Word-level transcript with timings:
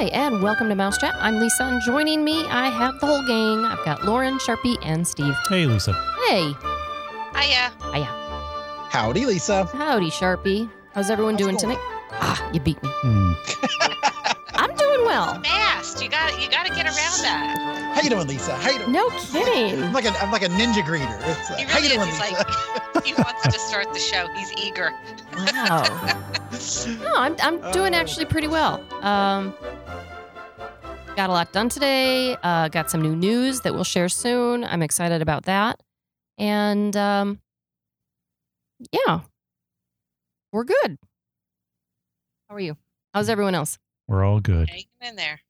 Hi, 0.00 0.04
and 0.12 0.40
welcome 0.44 0.68
to 0.68 0.76
Mouse 0.76 0.96
Chat. 0.98 1.12
I'm 1.18 1.40
Lisa, 1.40 1.64
and 1.64 1.82
joining 1.82 2.22
me, 2.22 2.44
I 2.46 2.68
have 2.68 3.00
the 3.00 3.06
whole 3.06 3.26
gang. 3.26 3.64
I've 3.64 3.84
got 3.84 4.04
Lauren, 4.04 4.38
Sharpie, 4.38 4.76
and 4.84 5.04
Steve. 5.06 5.34
Hey, 5.48 5.66
Lisa. 5.66 5.92
Hey, 6.28 6.52
Hiya. 7.34 7.72
Hiya. 7.92 8.04
Howdy, 8.90 9.26
Lisa. 9.26 9.64
howdy, 9.64 10.10
Sharpie. 10.10 10.70
How's 10.94 11.10
everyone 11.10 11.34
How's 11.34 11.40
doing 11.42 11.56
going? 11.56 11.76
tonight? 11.76 11.78
Ah, 12.12 12.50
you 12.52 12.60
beat 12.60 12.80
me. 12.80 12.88
Hmm. 12.92 13.32
I'm 14.54 14.74
doing 14.76 15.04
well. 15.04 15.40
Fast. 15.42 16.00
You 16.02 16.08
got 16.08 16.40
you 16.40 16.48
got 16.48 16.64
to 16.66 16.72
get 16.74 16.84
around 16.86 16.94
that. 17.22 17.92
How 17.94 18.00
you 18.02 18.10
doing, 18.10 18.28
Lisa? 18.28 18.54
How 18.54 18.70
you 18.70 18.78
doing? 18.78 18.92
No 18.92 19.08
kidding. 19.10 19.82
I'm 19.82 19.92
kidding. 19.92 19.92
like 19.92 20.04
a, 20.04 20.10
I'm 20.22 20.30
like 20.30 20.42
a 20.42 20.48
ninja 20.48 20.82
greeter. 20.82 21.08
It's, 21.28 21.50
uh, 21.50 21.56
He 21.56 21.64
how 21.64 21.78
you 21.78 21.84
really 21.84 21.96
doing, 21.96 22.08
is. 22.08 22.18
He's 22.20 22.30
Lisa? 22.30 22.44
like 22.94 23.04
he 23.04 23.14
wants 23.14 23.42
to 23.42 23.58
start 23.58 23.92
the 23.92 23.98
show. 23.98 24.26
He's 24.36 24.52
eager. 24.64 24.92
Wow. 25.36 26.24
No, 27.02 27.12
I'm 27.14 27.36
I'm 27.42 27.60
doing 27.72 27.94
Oh. 27.94 27.98
actually 27.98 28.24
pretty 28.24 28.48
well. 28.48 28.82
Um, 29.04 29.54
got 31.18 31.30
a 31.30 31.32
lot 31.32 31.50
done 31.50 31.68
today. 31.68 32.36
Uh, 32.44 32.68
got 32.68 32.88
some 32.88 33.02
new 33.02 33.16
news 33.16 33.62
that 33.62 33.74
we'll 33.74 33.82
share 33.82 34.08
soon. 34.08 34.62
I'm 34.62 34.82
excited 34.82 35.20
about 35.20 35.46
that. 35.46 35.82
And 36.38 36.96
um, 36.96 37.40
yeah, 38.92 39.22
we're 40.52 40.62
good. 40.62 40.96
How 42.48 42.54
are 42.54 42.60
you? 42.60 42.76
How's 43.12 43.28
everyone 43.28 43.56
else? 43.56 43.80
We're 44.06 44.22
all 44.22 44.38
good. 44.38 44.70
Hanging 44.70 44.86
in 45.02 45.16
there. 45.16 45.40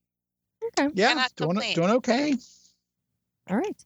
Okay. 0.69 0.89
yeah, 0.95 1.27
doing, 1.37 1.61
doing 1.75 1.91
okay. 1.91 2.35
All 3.51 3.57
right. 3.59 3.85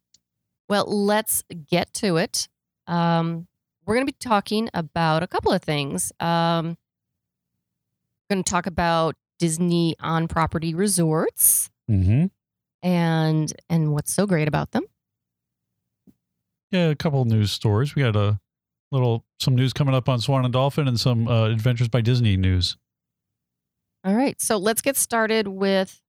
Well, 0.68 0.84
let's 0.86 1.42
get 1.68 1.92
to 1.94 2.16
it. 2.16 2.46
Um, 2.86 3.48
we're 3.84 3.94
going 3.94 4.06
to 4.06 4.12
be 4.12 4.16
talking 4.20 4.68
about 4.72 5.24
a 5.24 5.26
couple 5.26 5.50
of 5.50 5.64
things. 5.64 6.12
Um, 6.20 6.76
we're 8.30 8.36
going 8.36 8.44
to 8.44 8.50
talk 8.50 8.68
about 8.68 9.16
Disney 9.40 9.96
on 9.98 10.28
property 10.28 10.74
resorts 10.74 11.70
Mm-hmm. 11.90 12.26
and 12.82 13.52
and 13.68 13.92
what's 13.92 14.12
so 14.14 14.26
great 14.26 14.48
about 14.48 14.70
them. 14.70 14.84
Yeah, 16.70 16.88
a 16.88 16.94
couple 16.94 17.24
news 17.24 17.52
stories. 17.52 17.94
We 17.94 18.02
got 18.02 18.16
a 18.16 18.40
little 18.90 19.24
some 19.40 19.54
news 19.54 19.72
coming 19.72 19.94
up 19.94 20.08
on 20.08 20.20
Swan 20.20 20.44
and 20.44 20.52
Dolphin 20.52 20.88
and 20.88 20.98
some 20.98 21.28
uh, 21.28 21.46
Adventures 21.48 21.88
by 21.88 22.00
Disney 22.00 22.36
news. 22.36 22.76
All 24.04 24.14
right. 24.14 24.40
So 24.40 24.56
let's 24.56 24.80
get 24.80 24.96
started 24.96 25.48
with 25.48 26.00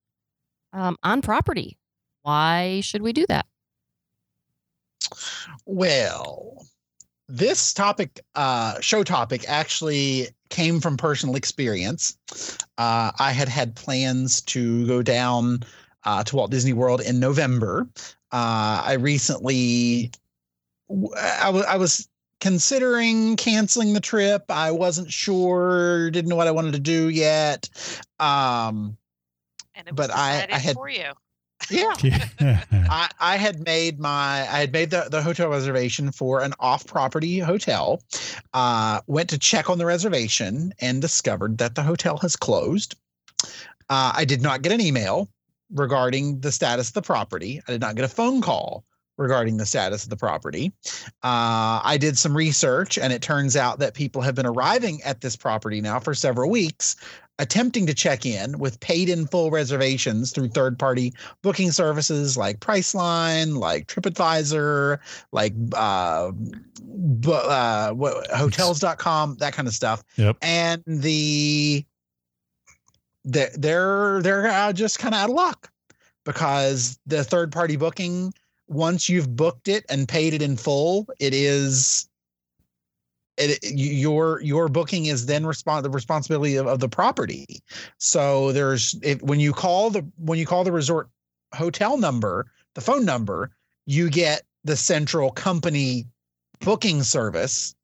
um, 0.71 0.97
on 1.03 1.21
property. 1.21 1.77
Why 2.21 2.81
should 2.81 3.01
we 3.01 3.13
do 3.13 3.25
that? 3.27 3.45
Well, 5.65 6.65
this 7.27 7.73
topic, 7.73 8.19
uh, 8.35 8.79
show 8.81 9.03
topic, 9.03 9.45
actually 9.47 10.29
came 10.49 10.79
from 10.79 10.97
personal 10.97 11.35
experience. 11.35 12.17
Uh, 12.77 13.11
I 13.19 13.31
had 13.31 13.49
had 13.49 13.75
plans 13.75 14.41
to 14.41 14.85
go 14.87 15.01
down 15.01 15.63
uh, 16.03 16.23
to 16.23 16.35
Walt 16.35 16.51
Disney 16.51 16.73
World 16.73 17.01
in 17.01 17.19
November. 17.19 17.87
Uh, 18.31 18.83
I 18.85 18.93
recently, 18.93 20.11
I 20.89 21.77
was 21.77 22.07
considering 22.39 23.37
canceling 23.37 23.93
the 23.93 24.01
trip. 24.01 24.43
I 24.49 24.71
wasn't 24.71 25.11
sure, 25.11 26.11
didn't 26.11 26.29
know 26.29 26.35
what 26.35 26.47
I 26.47 26.51
wanted 26.51 26.73
to 26.73 26.79
do 26.79 27.09
yet. 27.09 27.69
Um, 28.19 28.97
And 29.75 29.95
But 29.95 30.11
I- 30.11 30.45
I 30.51 30.59
had- 30.59 30.75
for 30.75 30.87
you. 30.87 31.13
Yeah. 31.69 31.93
Yeah. 32.39 32.63
I, 32.71 33.09
I 33.19 33.37
had 33.37 33.63
made 33.65 33.99
my 33.99 34.41
I 34.41 34.59
had 34.59 34.73
made 34.73 34.89
the, 34.89 35.07
the 35.09 35.21
hotel 35.21 35.49
reservation 35.49 36.11
for 36.11 36.41
an 36.41 36.53
off-property 36.59 37.39
hotel. 37.39 38.01
Uh, 38.53 39.01
went 39.07 39.29
to 39.29 39.37
check 39.37 39.69
on 39.69 39.77
the 39.77 39.85
reservation 39.85 40.73
and 40.79 41.01
discovered 41.01 41.57
that 41.59 41.75
the 41.75 41.83
hotel 41.83 42.17
has 42.17 42.35
closed. 42.35 42.95
Uh, 43.89 44.13
I 44.15 44.25
did 44.25 44.41
not 44.41 44.61
get 44.61 44.71
an 44.71 44.81
email 44.81 45.29
regarding 45.71 46.39
the 46.39 46.51
status 46.51 46.89
of 46.89 46.93
the 46.93 47.01
property. 47.01 47.61
I 47.67 47.71
did 47.71 47.81
not 47.81 47.95
get 47.95 48.05
a 48.05 48.09
phone 48.09 48.41
call 48.41 48.83
regarding 49.17 49.57
the 49.57 49.65
status 49.65 50.03
of 50.03 50.09
the 50.09 50.17
property. 50.17 50.73
Uh, 51.23 51.79
I 51.83 51.97
did 51.99 52.17
some 52.17 52.35
research, 52.35 52.97
and 52.97 53.13
it 53.13 53.21
turns 53.21 53.55
out 53.55 53.79
that 53.79 53.93
people 53.93 54.21
have 54.21 54.35
been 54.35 54.45
arriving 54.45 55.01
at 55.03 55.21
this 55.21 55.35
property 55.35 55.81
now 55.81 55.99
for 55.99 56.15
several 56.15 56.49
weeks, 56.49 56.95
attempting 57.43 57.85
to 57.85 57.93
check 57.93 58.25
in 58.25 58.57
with 58.57 58.79
paid 58.79 59.09
in 59.09 59.27
full 59.27 59.51
reservations 59.51 60.31
through 60.31 60.47
third 60.47 60.79
party 60.79 61.13
booking 61.41 61.71
services 61.71 62.37
like 62.37 62.61
Priceline, 62.61 63.57
like 63.57 63.87
TripAdvisor, 63.87 64.97
like 65.33 65.53
uh, 65.73 66.31
bu- 66.31 67.31
uh, 67.31 67.91
what, 67.91 68.25
hotels.com, 68.31 69.35
that 69.39 69.51
kind 69.51 69.67
of 69.67 69.73
stuff. 69.73 70.03
Yep. 70.15 70.37
And 70.41 70.81
the 70.87 71.85
they're 73.25 73.51
they're, 73.57 74.21
they're 74.21 74.47
uh, 74.47 74.71
just 74.71 74.99
kind 74.99 75.13
of 75.13 75.19
out 75.19 75.29
of 75.29 75.35
luck 75.35 75.69
because 76.23 76.97
the 77.05 77.25
third 77.25 77.51
party 77.51 77.75
booking 77.75 78.33
once 78.69 79.09
you've 79.09 79.35
booked 79.35 79.67
it 79.67 79.85
and 79.89 80.07
paid 80.07 80.33
it 80.33 80.41
in 80.41 80.55
full, 80.55 81.05
it 81.19 81.33
is 81.33 82.07
it 83.37 83.59
your 83.63 84.41
your 84.41 84.67
booking 84.67 85.07
is 85.07 85.25
then 85.25 85.45
respond 85.45 85.85
the 85.85 85.89
responsibility 85.89 86.55
of, 86.55 86.67
of 86.67 86.79
the 86.79 86.89
property. 86.89 87.61
So 87.97 88.51
there's 88.51 88.95
if 89.01 89.21
when 89.21 89.39
you 89.39 89.53
call 89.53 89.89
the 89.89 90.05
when 90.17 90.39
you 90.39 90.45
call 90.45 90.63
the 90.63 90.71
resort 90.71 91.09
hotel 91.53 91.97
number, 91.97 92.47
the 92.75 92.81
phone 92.81 93.05
number, 93.05 93.51
you 93.85 94.09
get 94.09 94.43
the 94.63 94.77
central 94.77 95.31
company 95.31 96.05
booking 96.61 97.03
service 97.03 97.75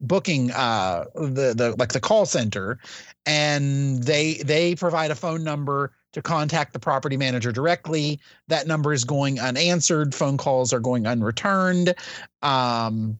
booking 0.00 0.50
uh 0.52 1.04
the 1.14 1.54
the 1.56 1.74
like 1.78 1.92
the 1.92 2.00
call 2.00 2.26
center 2.26 2.78
and 3.24 4.02
they 4.02 4.34
they 4.44 4.74
provide 4.74 5.10
a 5.10 5.14
phone 5.14 5.42
number 5.42 5.92
to 6.12 6.22
contact 6.22 6.72
the 6.72 6.78
property 6.78 7.16
manager 7.16 7.52
directly. 7.52 8.18
That 8.48 8.66
number 8.66 8.94
is 8.94 9.04
going 9.04 9.38
unanswered. 9.38 10.14
Phone 10.14 10.38
calls 10.38 10.72
are 10.72 10.80
going 10.80 11.06
unreturned. 11.06 11.94
Um 12.42 13.18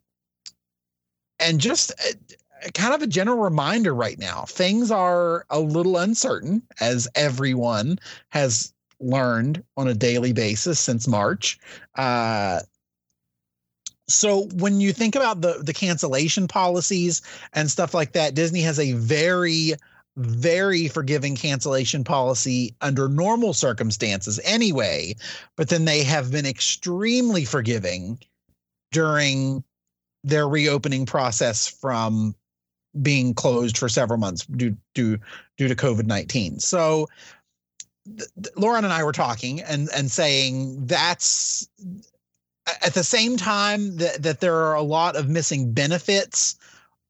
and 1.38 1.60
just 1.60 1.92
uh, 1.92 2.70
kind 2.74 2.94
of 2.94 3.02
a 3.02 3.06
general 3.06 3.38
reminder 3.38 3.94
right 3.94 4.18
now 4.18 4.42
things 4.42 4.90
are 4.90 5.46
a 5.50 5.60
little 5.60 5.96
uncertain 5.98 6.62
as 6.80 7.08
everyone 7.14 7.98
has 8.30 8.72
learned 9.00 9.62
on 9.76 9.88
a 9.88 9.94
daily 9.94 10.32
basis 10.32 10.80
since 10.80 11.06
march. 11.06 11.58
Uh 11.96 12.60
so 14.08 14.46
when 14.54 14.80
you 14.80 14.92
think 14.92 15.16
about 15.16 15.40
the 15.40 15.60
the 15.62 15.72
cancellation 15.72 16.46
policies 16.48 17.22
and 17.52 17.70
stuff 17.70 17.92
like 17.92 18.12
that 18.12 18.34
disney 18.34 18.60
has 18.60 18.78
a 18.78 18.92
very 18.92 19.74
very 20.16 20.88
forgiving 20.88 21.36
cancellation 21.36 22.04
policy 22.04 22.74
under 22.80 23.08
normal 23.08 23.52
circumstances 23.52 24.40
anyway 24.44 25.14
but 25.56 25.68
then 25.68 25.84
they 25.84 26.02
have 26.04 26.30
been 26.30 26.46
extremely 26.46 27.44
forgiving 27.44 28.18
during 28.92 29.62
their 30.26 30.48
reopening 30.48 31.06
process 31.06 31.68
from 31.68 32.34
being 33.00 33.32
closed 33.32 33.78
for 33.78 33.88
several 33.88 34.18
months 34.18 34.44
due 34.44 34.76
due 34.94 35.18
due 35.56 35.68
to 35.68 35.74
COVID-19. 35.76 36.60
So 36.60 37.08
th- 38.04 38.28
th- 38.42 38.56
Lauren 38.56 38.84
and 38.84 38.92
I 38.92 39.04
were 39.04 39.12
talking 39.12 39.62
and 39.62 39.88
and 39.94 40.10
saying 40.10 40.86
that's 40.86 41.68
at 42.84 42.94
the 42.94 43.04
same 43.04 43.36
time 43.36 43.96
that 43.98 44.22
that 44.22 44.40
there 44.40 44.56
are 44.56 44.74
a 44.74 44.82
lot 44.82 45.14
of 45.16 45.28
missing 45.28 45.72
benefits 45.72 46.58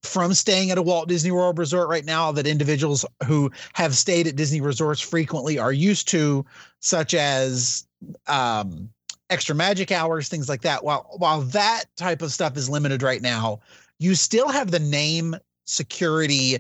from 0.03 0.34
staying 0.34 0.71
at 0.71 0.78
a 0.78 0.83
Walt 0.83 1.09
Disney 1.09 1.31
World 1.31 1.59
resort 1.59 1.88
right 1.88 2.04
now 2.04 2.31
that 2.33 2.47
individuals 2.47 3.04
who 3.27 3.50
have 3.72 3.97
stayed 3.97 4.27
at 4.27 4.37
Disney 4.37 4.60
resorts 4.60 5.00
frequently 5.00 5.59
are 5.59 5.72
used 5.72 6.09
to, 6.09 6.44
such 6.81 7.15
as 7.15 7.87
um, 8.28 8.91
extra 9.31 9.54
magic 9.54 9.91
hours, 9.91 10.28
things 10.28 10.48
like 10.48 10.62
that. 10.62 10.84
While 10.84 11.06
while 11.19 11.41
that 11.42 11.84
type 11.97 12.22
of 12.22 12.32
stuff 12.32 12.56
is 12.56 12.70
limited 12.70 13.03
right 13.03 13.22
now, 13.22 13.60
you 13.98 14.14
still 14.14 14.48
have 14.48 14.70
the 14.70 14.78
name 14.78 15.37
security 15.66 16.59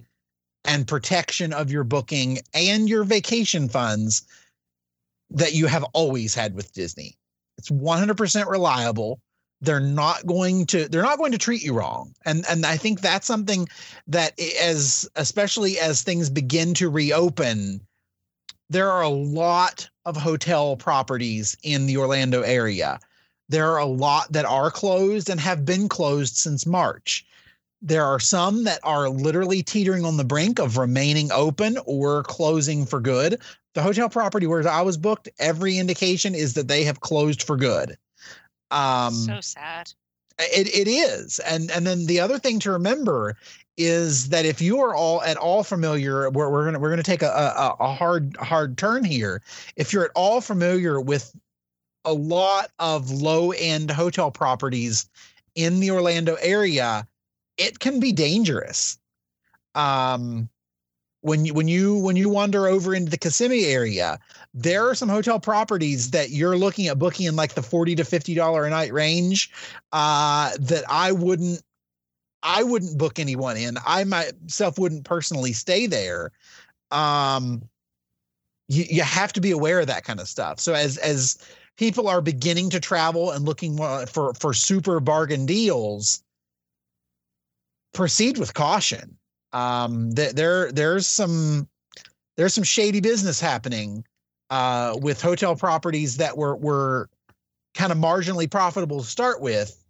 and 0.64 0.86
protection 0.86 1.52
of 1.52 1.70
your 1.70 1.84
booking 1.84 2.38
and 2.54 2.88
your 2.88 3.04
vacation 3.04 3.68
funds 3.68 4.26
that 5.30 5.54
you 5.54 5.66
have 5.66 5.84
always 5.92 6.34
had 6.34 6.54
with 6.54 6.72
Disney. 6.72 7.16
It's 7.58 7.70
100% 7.70 8.48
reliable. 8.48 9.20
They're 9.60 9.80
not 9.80 10.26
going 10.26 10.66
to 10.66 10.86
they're 10.88 11.02
not 11.02 11.18
going 11.18 11.32
to 11.32 11.38
treat 11.38 11.64
you 11.64 11.72
wrong. 11.72 12.12
And 12.26 12.44
and 12.48 12.66
I 12.66 12.76
think 12.76 13.00
that's 13.00 13.26
something 13.26 13.68
that 14.06 14.38
as 14.60 15.08
especially 15.16 15.78
as 15.78 16.02
things 16.02 16.28
begin 16.28 16.74
to 16.74 16.90
reopen, 16.90 17.80
there 18.70 18.90
are 18.90 19.02
a 19.02 19.08
lot 19.08 19.88
of 20.04 20.16
hotel 20.16 20.76
properties 20.76 21.56
in 21.62 21.86
the 21.86 21.96
Orlando 21.96 22.42
area. 22.42 22.98
There 23.48 23.70
are 23.70 23.78
a 23.78 23.86
lot 23.86 24.32
that 24.32 24.44
are 24.44 24.70
closed 24.70 25.30
and 25.30 25.40
have 25.40 25.64
been 25.64 25.88
closed 25.88 26.36
since 26.36 26.66
March. 26.66 27.24
There 27.82 28.04
are 28.04 28.18
some 28.18 28.64
that 28.64 28.80
are 28.82 29.08
literally 29.08 29.62
teetering 29.62 30.04
on 30.04 30.16
the 30.16 30.24
brink 30.24 30.58
of 30.58 30.78
remaining 30.78 31.30
open 31.30 31.78
or 31.84 32.24
closing 32.24 32.86
for 32.86 33.00
good. 33.00 33.40
The 33.74 33.82
hotel 33.82 34.08
property 34.08 34.46
where 34.46 34.66
I 34.66 34.82
was 34.82 34.96
booked, 34.96 35.28
every 35.38 35.78
indication 35.78 36.34
is 36.34 36.54
that 36.54 36.68
they 36.68 36.82
have 36.84 37.00
closed 37.00 37.42
for 37.42 37.56
good. 37.56 37.96
Um, 38.70 39.12
so 39.14 39.40
sad. 39.40 39.92
it, 40.38 40.66
it 40.74 40.88
is 40.88 41.38
and 41.38 41.70
and 41.70 41.86
then 41.86 42.06
the 42.06 42.18
other 42.18 42.38
thing 42.38 42.58
to 42.60 42.72
remember 42.72 43.36
is 43.76 44.28
that 44.30 44.44
if 44.44 44.60
you 44.60 44.80
are 44.80 44.94
all 44.94 45.22
at 45.22 45.36
all 45.36 45.62
familiar, 45.62 46.30
we're, 46.30 46.50
we're 46.50 46.64
gonna 46.64 46.78
we're 46.78 46.90
gonna 46.90 47.02
take 47.02 47.22
a, 47.22 47.28
a 47.28 47.76
a 47.80 47.94
hard 47.94 48.36
hard 48.38 48.78
turn 48.78 49.04
here. 49.04 49.42
If 49.76 49.92
you're 49.92 50.04
at 50.04 50.10
all 50.14 50.40
familiar 50.40 51.00
with 51.00 51.34
a 52.04 52.12
lot 52.12 52.70
of 52.78 53.10
low 53.10 53.52
end 53.52 53.90
hotel 53.90 54.30
properties 54.30 55.08
in 55.54 55.80
the 55.80 55.90
Orlando 55.90 56.36
area, 56.36 57.06
it 57.58 57.80
can 57.80 58.00
be 58.00 58.12
dangerous. 58.12 58.98
Um, 59.74 60.48
when 61.22 61.44
you 61.44 61.54
when 61.54 61.66
you 61.66 61.96
when 61.96 62.14
you 62.14 62.28
wander 62.28 62.68
over 62.68 62.94
into 62.94 63.10
the 63.10 63.18
Kissimmee 63.18 63.64
area, 63.64 64.18
there 64.54 64.88
are 64.88 64.94
some 64.94 65.08
hotel 65.08 65.40
properties 65.40 66.12
that 66.12 66.30
you're 66.30 66.56
looking 66.56 66.86
at 66.86 66.98
booking 66.98 67.26
in 67.26 67.34
like 67.34 67.54
the 67.54 67.62
forty 67.62 67.96
to 67.96 68.04
fifty 68.04 68.34
dollar 68.34 68.64
a 68.64 68.70
night 68.70 68.92
range. 68.92 69.50
Uh, 69.92 70.52
that 70.60 70.84
I 70.88 71.10
wouldn't 71.10 71.62
I 72.42 72.62
wouldn't 72.62 72.98
book 72.98 73.18
anyone 73.18 73.56
in. 73.56 73.78
I 73.86 74.04
myself 74.04 74.78
wouldn't 74.78 75.04
personally 75.04 75.52
stay 75.52 75.86
there. 75.86 76.32
Um, 76.90 77.62
you 78.68 78.84
you 78.88 79.02
have 79.02 79.32
to 79.34 79.40
be 79.40 79.50
aware 79.50 79.80
of 79.80 79.86
that 79.86 80.04
kind 80.04 80.20
of 80.20 80.28
stuff. 80.28 80.60
So 80.60 80.74
as 80.74 80.96
as 80.98 81.38
people 81.76 82.08
are 82.08 82.20
beginning 82.20 82.70
to 82.70 82.80
travel 82.80 83.30
and 83.30 83.44
looking 83.44 83.76
for 84.06 84.34
for 84.34 84.54
super 84.54 85.00
bargain 85.00 85.46
deals, 85.46 86.22
proceed 87.92 88.38
with 88.38 88.54
caution. 88.54 89.16
Um, 89.52 90.14
th- 90.14 90.32
there 90.32 90.70
there's 90.72 91.06
some 91.06 91.68
there's 92.36 92.54
some 92.54 92.64
shady 92.64 93.00
business 93.00 93.40
happening 93.40 94.04
uh, 94.50 94.96
with 95.00 95.20
hotel 95.20 95.56
properties 95.56 96.18
that 96.18 96.36
were 96.36 96.56
were 96.56 97.08
kind 97.74 97.92
of 97.92 97.98
marginally 97.98 98.50
profitable 98.50 99.00
to 99.00 99.06
start 99.06 99.40
with, 99.40 99.82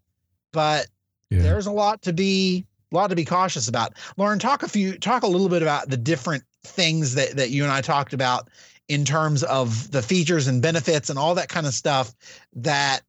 but 0.53 0.87
Yeah. 1.31 1.43
there's 1.43 1.67
a 1.67 1.73
lot 1.73 2.03
to 2.03 2.13
be 2.13 2.67
a 2.93 2.95
lot 2.95 3.09
to 3.09 3.17
be 3.17 3.25
cautious 3.25 3.69
about. 3.69 3.95
Lauren, 4.17 4.39
talk 4.39 4.63
a 4.63 4.69
few 4.69 4.97
talk 4.99 5.23
a 5.23 5.27
little 5.27 5.49
bit 5.49 5.63
about 5.63 5.89
the 5.89 5.97
different 5.97 6.45
things 6.65 7.15
that 7.15 7.37
that 7.37 7.51
you 7.51 7.63
and 7.65 7.73
I 7.73 7.81
talked 7.81 8.13
about 8.13 8.49
in 8.89 9.05
terms 9.05 9.43
of 9.45 9.91
the 9.91 10.03
features 10.03 10.47
and 10.47 10.63
benefits 10.63 11.11
and 11.11 11.19
all 11.19 11.35
that 11.35 11.49
kind 11.49 11.67
of 11.67 11.75
stuff 11.75 12.15
that 12.55 13.01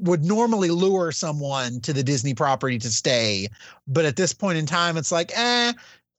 would 0.00 0.24
normally 0.24 0.70
lure 0.70 1.12
someone 1.12 1.80
to 1.80 1.92
the 1.92 2.02
Disney 2.02 2.34
property 2.34 2.78
to 2.78 2.90
stay. 2.90 3.48
But 3.86 4.04
at 4.04 4.16
this 4.16 4.32
point 4.32 4.58
in 4.58 4.66
time, 4.66 4.96
it's 4.96 5.10
like, 5.10 5.32
eh, 5.34 5.72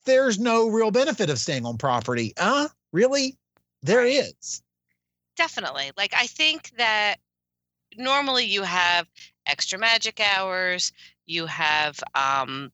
there's 0.06 0.38
no 0.40 0.68
real 0.70 0.92
benefit 0.92 1.30
of 1.30 1.40
staying 1.40 1.66
on 1.66 1.78
property. 1.78 2.34
Uh, 2.38 2.68
really? 2.92 3.38
There 3.82 4.00
Right. 4.00 4.34
is. 4.42 4.62
Definitely. 5.38 5.92
Like 5.96 6.14
I 6.14 6.28
think 6.28 6.72
that 6.78 7.18
normally 7.98 8.46
you 8.46 8.64
have 8.64 9.08
extra 9.46 9.80
magic 9.80 10.20
hours, 10.20 10.92
you 11.26 11.46
have 11.46 12.00
um 12.16 12.72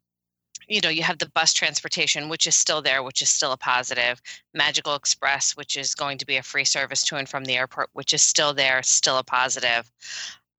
you 0.67 0.81
know, 0.81 0.89
you 0.89 1.03
have 1.03 1.19
the 1.19 1.29
bus 1.29 1.53
transportation 1.53 2.27
which 2.27 2.47
is 2.47 2.55
still 2.55 2.81
there, 2.81 3.03
which 3.03 3.21
is 3.21 3.29
still 3.29 3.51
a 3.51 3.57
positive. 3.57 4.21
Magical 4.53 4.95
Express, 4.95 5.55
which 5.55 5.77
is 5.77 5.93
going 5.93 6.17
to 6.17 6.25
be 6.25 6.37
a 6.37 6.43
free 6.43 6.65
service 6.65 7.03
to 7.03 7.17
and 7.17 7.29
from 7.29 7.45
the 7.45 7.55
airport, 7.55 7.89
which 7.93 8.13
is 8.13 8.21
still 8.21 8.53
there, 8.53 8.81
still 8.81 9.17
a 9.17 9.23
positive. 9.23 9.91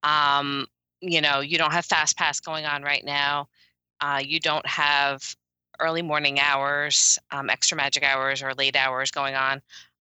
Um, 0.02 0.66
you 1.00 1.20
know, 1.20 1.40
you 1.40 1.58
don't 1.58 1.72
have 1.72 1.84
fast 1.84 2.16
pass 2.16 2.40
going 2.40 2.64
on 2.66 2.82
right 2.82 3.04
now. 3.04 3.48
Uh, 4.00 4.20
you 4.24 4.38
don't 4.40 4.66
have 4.66 5.36
early 5.80 6.02
morning 6.02 6.40
hours, 6.40 7.18
um, 7.30 7.50
extra 7.50 7.76
magic 7.76 8.02
hours 8.02 8.42
or 8.42 8.54
late 8.54 8.76
hours 8.76 9.10
going 9.10 9.34
on. 9.34 9.60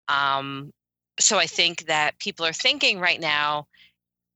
Um, 0.08 0.72
so 1.18 1.38
I 1.38 1.46
think 1.46 1.86
that 1.86 2.18
people 2.18 2.44
are 2.44 2.52
thinking 2.52 3.00
right 3.00 3.20
now 3.20 3.66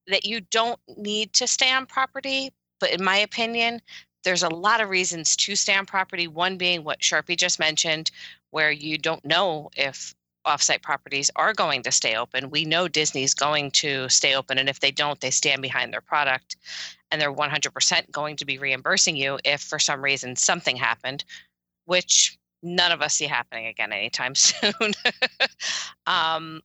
that 0.08 0.24
you 0.24 0.40
don't 0.40 0.80
need 0.96 1.32
to 1.34 1.46
stay 1.46 1.72
on 1.72 1.86
property. 1.86 2.50
But 2.80 2.90
in 2.90 3.04
my 3.04 3.16
opinion, 3.16 3.80
there's 4.24 4.42
a 4.42 4.48
lot 4.48 4.80
of 4.80 4.88
reasons 4.88 5.36
to 5.36 5.56
stay 5.56 5.74
on 5.74 5.86
property. 5.86 6.28
One 6.28 6.56
being 6.56 6.84
what 6.84 7.00
Sharpie 7.00 7.36
just 7.36 7.58
mentioned, 7.58 8.10
where 8.50 8.70
you 8.70 8.98
don't 8.98 9.24
know 9.24 9.70
if 9.76 10.14
offsite 10.46 10.82
properties 10.82 11.30
are 11.36 11.52
going 11.52 11.82
to 11.82 11.92
stay 11.92 12.16
open. 12.16 12.50
We 12.50 12.64
know 12.64 12.88
Disney's 12.88 13.34
going 13.34 13.70
to 13.72 14.08
stay 14.08 14.34
open, 14.34 14.58
and 14.58 14.68
if 14.68 14.80
they 14.80 14.90
don't, 14.90 15.20
they 15.20 15.30
stand 15.30 15.62
behind 15.62 15.92
their 15.92 16.00
product 16.00 16.56
and 17.10 17.20
they're 17.20 17.32
100% 17.32 18.10
going 18.10 18.36
to 18.36 18.44
be 18.44 18.58
reimbursing 18.58 19.16
you 19.16 19.38
if 19.44 19.60
for 19.60 19.78
some 19.78 20.02
reason 20.02 20.36
something 20.36 20.76
happened, 20.76 21.24
which 21.86 22.38
none 22.62 22.92
of 22.92 23.00
us 23.02 23.14
see 23.14 23.26
happening 23.26 23.66
again 23.66 23.92
anytime 23.92 24.34
soon. 24.34 24.92
um, 26.06 26.60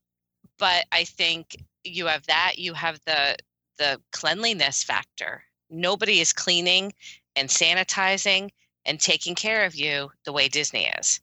but 0.60 0.86
I 0.92 1.04
think 1.04 1.58
you 1.84 2.06
have 2.08 2.26
that. 2.28 2.54
You 2.58 2.74
have 2.74 3.00
the 3.06 3.38
the 3.78 4.00
cleanliness 4.12 4.84
factor. 4.84 5.44
Nobody 5.70 6.20
is 6.20 6.32
cleaning 6.34 6.94
and 7.36 7.50
sanitizing 7.50 8.50
and 8.86 9.00
taking 9.00 9.36
care 9.36 9.66
of 9.66 9.76
you 9.76 10.12
the 10.26 10.34
way 10.34 10.48
Disney 10.48 10.92
is. 11.00 11.20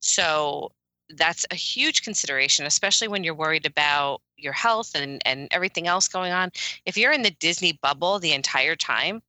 So 0.00 0.72
that's 1.10 1.46
a 1.50 1.54
huge 1.54 2.02
consideration, 2.02 2.66
especially 2.66 3.08
when 3.08 3.24
you're 3.24 3.34
worried 3.34 3.66
about 3.66 4.20
your 4.36 4.52
health 4.52 4.94
and, 4.94 5.22
and 5.24 5.48
everything 5.50 5.86
else 5.86 6.08
going 6.08 6.32
on. 6.32 6.50
If 6.84 6.96
you're 6.96 7.12
in 7.12 7.22
the 7.22 7.30
Disney 7.30 7.78
bubble 7.82 8.18
the 8.18 8.32
entire 8.32 8.76
time, 8.76 9.22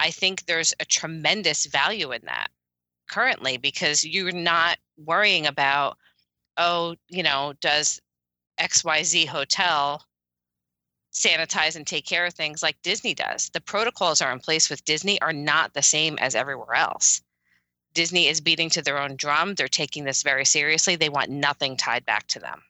I 0.00 0.10
think 0.10 0.46
there's 0.46 0.72
a 0.80 0.84
tremendous 0.84 1.66
value 1.66 2.12
in 2.12 2.22
that 2.24 2.48
currently 3.08 3.56
because 3.56 4.04
you're 4.04 4.32
not 4.32 4.78
worrying 4.96 5.46
about, 5.46 5.96
oh, 6.56 6.94
you 7.08 7.22
know, 7.22 7.54
does 7.60 8.00
XYZ 8.60 9.26
hotel 9.26 10.04
sanitize 11.18 11.76
and 11.76 11.86
take 11.86 12.06
care 12.06 12.26
of 12.26 12.34
things 12.34 12.62
like 12.62 12.80
Disney 12.82 13.14
does. 13.14 13.50
The 13.50 13.60
protocols 13.60 14.20
are 14.20 14.32
in 14.32 14.38
place 14.38 14.70
with 14.70 14.84
Disney 14.84 15.20
are 15.20 15.32
not 15.32 15.74
the 15.74 15.82
same 15.82 16.18
as 16.18 16.34
everywhere 16.34 16.74
else. 16.74 17.22
Disney 17.94 18.28
is 18.28 18.40
beating 18.40 18.70
to 18.70 18.82
their 18.82 18.98
own 18.98 19.16
drum. 19.16 19.54
They're 19.54 19.68
taking 19.68 20.04
this 20.04 20.22
very 20.22 20.44
seriously. 20.44 20.94
They 20.94 21.08
want 21.08 21.30
nothing 21.30 21.76
tied 21.76 22.04
back 22.04 22.26
to 22.28 22.38
them. 22.38 22.62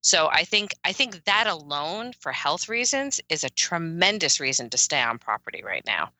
So 0.00 0.28
I 0.30 0.44
think 0.44 0.74
I 0.84 0.92
think 0.92 1.24
that 1.24 1.46
alone 1.46 2.12
for 2.18 2.32
health 2.32 2.68
reasons 2.68 3.20
is 3.28 3.44
a 3.44 3.50
tremendous 3.50 4.38
reason 4.40 4.68
to 4.70 4.76
stay 4.76 5.00
on 5.00 5.18
property 5.18 5.62
right 5.64 5.84
now. 5.86 6.10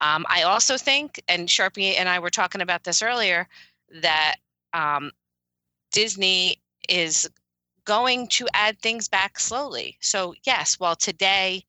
Um, 0.00 0.24
I 0.28 0.42
also 0.42 0.78
think, 0.78 1.22
and 1.28 1.48
Sharpie 1.48 1.98
and 1.98 2.08
I 2.08 2.18
were 2.18 2.30
talking 2.30 2.62
about 2.62 2.84
this 2.84 3.02
earlier, 3.02 3.46
that 4.00 4.36
um, 4.72 5.10
Disney 5.92 6.62
is 6.88 7.28
going 7.90 8.28
to 8.28 8.46
add 8.54 8.78
things 8.78 9.08
back 9.08 9.40
slowly. 9.40 9.96
So 9.98 10.32
yes, 10.44 10.78
while 10.78 10.94
today 10.94 11.64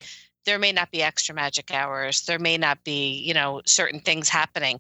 there 0.45 0.59
may 0.59 0.71
not 0.71 0.91
be 0.91 1.01
extra 1.01 1.33
magic 1.33 1.73
hours, 1.73 2.21
there 2.27 2.37
may 2.37 2.59
not 2.59 2.83
be, 2.83 3.13
you 3.13 3.33
know, 3.33 3.63
certain 3.65 3.99
things 3.99 4.29
happening. 4.29 4.79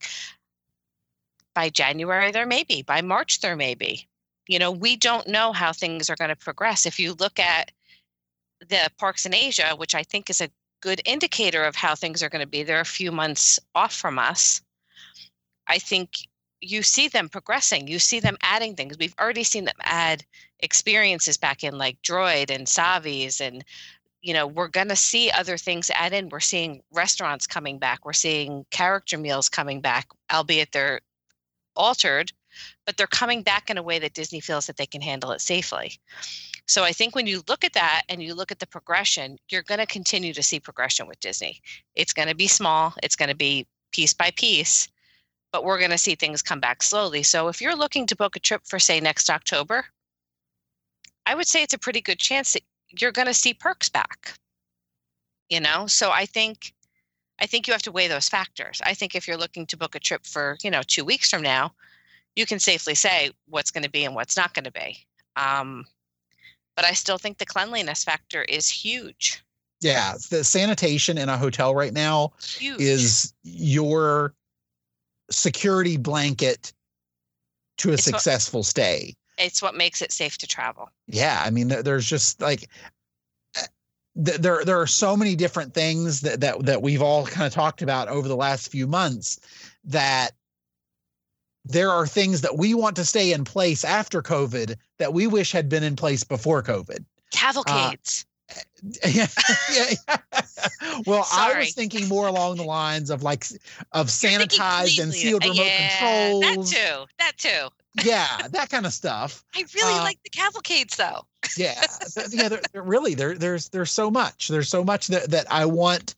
By 1.55 1.69
January 1.69 2.31
there 2.31 2.45
may 2.45 2.63
be, 2.63 2.83
by 2.83 3.01
March 3.01 3.41
there 3.41 3.55
may 3.55 3.73
be. 3.73 4.07
You 4.47 4.59
know, 4.59 4.71
we 4.71 4.95
don't 4.95 5.27
know 5.27 5.51
how 5.51 5.73
things 5.73 6.11
are 6.11 6.15
going 6.15 6.29
to 6.29 6.35
progress. 6.35 6.85
If 6.85 6.99
you 6.99 7.13
look 7.13 7.39
at 7.39 7.71
the 8.59 8.91
parks 8.99 9.25
in 9.25 9.33
Asia, 9.33 9.73
which 9.75 9.95
I 9.95 10.03
think 10.03 10.29
is 10.29 10.41
a 10.41 10.49
good 10.79 11.01
indicator 11.05 11.63
of 11.63 11.75
how 11.75 11.95
things 11.95 12.21
are 12.21 12.29
going 12.29 12.45
to 12.45 12.47
be, 12.47 12.61
they're 12.61 12.81
a 12.81 12.85
few 12.85 13.11
months 13.11 13.59
off 13.73 13.95
from 13.95 14.19
us. 14.19 14.61
I 15.65 15.79
think 15.79 16.27
you 16.61 16.83
see 16.83 17.07
them 17.07 17.27
progressing. 17.27 17.87
You 17.87 17.99
see 17.99 18.19
them 18.19 18.37
adding 18.41 18.75
things. 18.75 18.97
We've 18.97 19.15
already 19.19 19.43
seen 19.43 19.65
them 19.65 19.75
add 19.81 20.23
experiences 20.59 21.37
back 21.37 21.63
in 21.63 21.77
like 21.77 22.01
Droid 22.01 22.51
and 22.51 22.67
Savi's 22.67 23.41
and 23.41 23.63
you 24.21 24.33
know, 24.33 24.45
we're 24.45 24.67
going 24.67 24.89
to 24.89 24.95
see 24.95 25.31
other 25.31 25.57
things 25.57 25.89
add 25.95 26.13
in. 26.13 26.29
We're 26.29 26.39
seeing 26.39 26.83
restaurants 26.91 27.47
coming 27.47 27.79
back. 27.79 28.05
We're 28.05 28.13
seeing 28.13 28.65
character 28.69 29.17
meals 29.17 29.49
coming 29.49 29.81
back, 29.81 30.07
albeit 30.31 30.71
they're 30.71 31.01
altered, 31.75 32.31
but 32.85 32.97
they're 32.97 33.07
coming 33.07 33.41
back 33.41 33.69
in 33.71 33.79
a 33.79 33.83
way 33.83 33.97
that 33.97 34.13
Disney 34.13 34.39
feels 34.39 34.67
that 34.67 34.77
they 34.77 34.85
can 34.85 35.01
handle 35.01 35.31
it 35.31 35.41
safely. 35.41 35.99
So 36.67 36.83
I 36.83 36.91
think 36.91 37.15
when 37.15 37.25
you 37.25 37.41
look 37.49 37.63
at 37.63 37.73
that 37.73 38.03
and 38.09 38.21
you 38.21 38.35
look 38.35 38.51
at 38.51 38.59
the 38.59 38.67
progression, 38.67 39.37
you're 39.49 39.63
going 39.63 39.79
to 39.79 39.87
continue 39.87 40.33
to 40.33 40.43
see 40.43 40.59
progression 40.59 41.07
with 41.07 41.19
Disney. 41.19 41.59
It's 41.95 42.13
going 42.13 42.27
to 42.27 42.35
be 42.35 42.47
small, 42.47 42.93
it's 43.01 43.15
going 43.15 43.29
to 43.29 43.35
be 43.35 43.65
piece 43.91 44.13
by 44.13 44.31
piece, 44.35 44.87
but 45.51 45.63
we're 45.63 45.79
going 45.79 45.91
to 45.91 45.97
see 45.97 46.15
things 46.15 46.41
come 46.41 46.59
back 46.59 46.83
slowly. 46.83 47.23
So 47.23 47.47
if 47.47 47.61
you're 47.61 47.75
looking 47.75 48.05
to 48.07 48.15
book 48.15 48.35
a 48.35 48.39
trip 48.39 48.61
for, 48.65 48.79
say, 48.79 48.99
next 48.99 49.29
October, 49.29 49.85
I 51.25 51.35
would 51.35 51.47
say 51.47 51.63
it's 51.63 51.73
a 51.73 51.79
pretty 51.79 52.01
good 52.01 52.19
chance 52.19 52.53
that 52.53 52.63
you're 52.89 53.11
going 53.11 53.27
to 53.27 53.33
see 53.33 53.53
perks 53.53 53.89
back. 53.89 54.33
You 55.49 55.59
know, 55.59 55.87
so 55.87 56.11
I 56.11 56.25
think. 56.25 56.73
I 57.39 57.47
think 57.47 57.65
you 57.65 57.73
have 57.73 57.81
to 57.83 57.91
weigh 57.91 58.07
those 58.07 58.29
factors. 58.29 58.83
I 58.85 58.93
think 58.93 59.15
if 59.15 59.27
you're 59.27 59.35
looking 59.35 59.65
to 59.65 59.77
book 59.77 59.95
a 59.95 59.99
trip 59.99 60.27
for, 60.27 60.57
you 60.61 60.69
know, 60.69 60.83
two 60.85 61.03
weeks 61.03 61.31
from 61.31 61.41
now, 61.41 61.73
you 62.35 62.45
can 62.45 62.59
safely 62.59 62.93
say 62.93 63.31
what's 63.47 63.71
going 63.71 63.83
to 63.83 63.89
be 63.89 64.05
and 64.05 64.13
what's 64.13 64.37
not 64.37 64.53
going 64.53 64.65
to 64.65 64.71
be. 64.71 64.99
Um, 65.35 65.87
but 66.75 66.85
I 66.85 66.91
still 66.91 67.17
think 67.17 67.39
the 67.39 67.47
cleanliness 67.47 68.03
factor 68.03 68.43
is 68.43 68.69
huge. 68.69 69.43
Yeah, 69.79 70.13
the 70.29 70.43
sanitation 70.43 71.17
in 71.17 71.29
a 71.29 71.37
hotel 71.37 71.73
right 71.73 71.93
now 71.93 72.33
Huge. 72.43 72.79
is 72.79 73.33
your 73.43 74.35
security 75.31 75.97
blanket 75.97 76.73
to 77.77 77.89
a 77.89 77.93
It's 77.93 78.05
what- 78.05 78.15
successful 78.21 78.63
stay. 78.63 79.15
it's 79.37 79.61
what 79.61 79.75
makes 79.75 80.01
it 80.01 80.11
safe 80.11 80.37
to 80.39 80.47
travel. 80.47 80.89
Yeah, 81.07 81.41
I 81.43 81.49
mean, 81.49 81.69
there's 81.69 82.05
just 82.05 82.41
like 82.41 82.69
uh, 83.57 83.63
there 84.15 84.63
there 84.65 84.79
are 84.79 84.87
so 84.87 85.15
many 85.17 85.35
different 85.35 85.73
things 85.73 86.21
that 86.21 86.41
that 86.41 86.65
that 86.65 86.81
we've 86.81 87.01
all 87.01 87.25
kind 87.25 87.47
of 87.47 87.53
talked 87.53 87.81
about 87.81 88.07
over 88.07 88.27
the 88.27 88.35
last 88.35 88.69
few 88.71 88.85
months 88.87 89.39
that 89.85 90.31
there 91.65 91.91
are 91.91 92.07
things 92.07 92.41
that 92.41 92.57
we 92.57 92.73
want 92.73 92.95
to 92.95 93.05
stay 93.05 93.33
in 93.33 93.43
place 93.43 93.83
after 93.83 94.21
COVID 94.21 94.75
that 94.97 95.13
we 95.13 95.27
wish 95.27 95.51
had 95.51 95.69
been 95.69 95.83
in 95.83 95.95
place 95.95 96.23
before 96.23 96.61
COVID. 96.63 97.05
Cavalcades. 97.31 98.25
yeah, 98.25 98.30
yeah, 99.05 99.27
yeah. 99.73 100.17
Well, 101.05 101.25
I 101.31 101.57
was 101.57 101.73
thinking 101.73 102.07
more 102.07 102.27
along 102.27 102.57
the 102.57 102.63
lines 102.63 103.09
of 103.09 103.23
like 103.23 103.45
of 103.91 104.07
sanitized 104.07 105.01
and 105.01 105.13
sealed 105.13 105.43
remote 105.43 105.57
yeah, 105.57 105.97
controls. 106.39 106.71
That 106.71 106.77
too. 106.77 107.05
That 107.19 107.37
too. 107.37 107.67
Yeah, 108.03 108.47
that 108.51 108.69
kind 108.69 108.85
of 108.85 108.93
stuff. 108.93 109.43
I 109.55 109.63
really 109.75 109.93
Uh, 109.99 110.03
like 110.03 110.21
the 110.23 110.29
cavalcades 110.29 110.95
though. 110.97 111.25
yeah 111.57 111.83
yeah 112.31 112.49
there, 112.49 112.61
there- 112.73 112.83
really 112.83 113.15
there 113.15 113.35
there's 113.35 113.69
there's 113.69 113.91
so 113.91 114.11
much 114.11 114.47
there's 114.47 114.69
so 114.69 114.83
much 114.83 115.07
that 115.07 115.31
that 115.31 115.51
i 115.51 115.65
want 115.65 116.13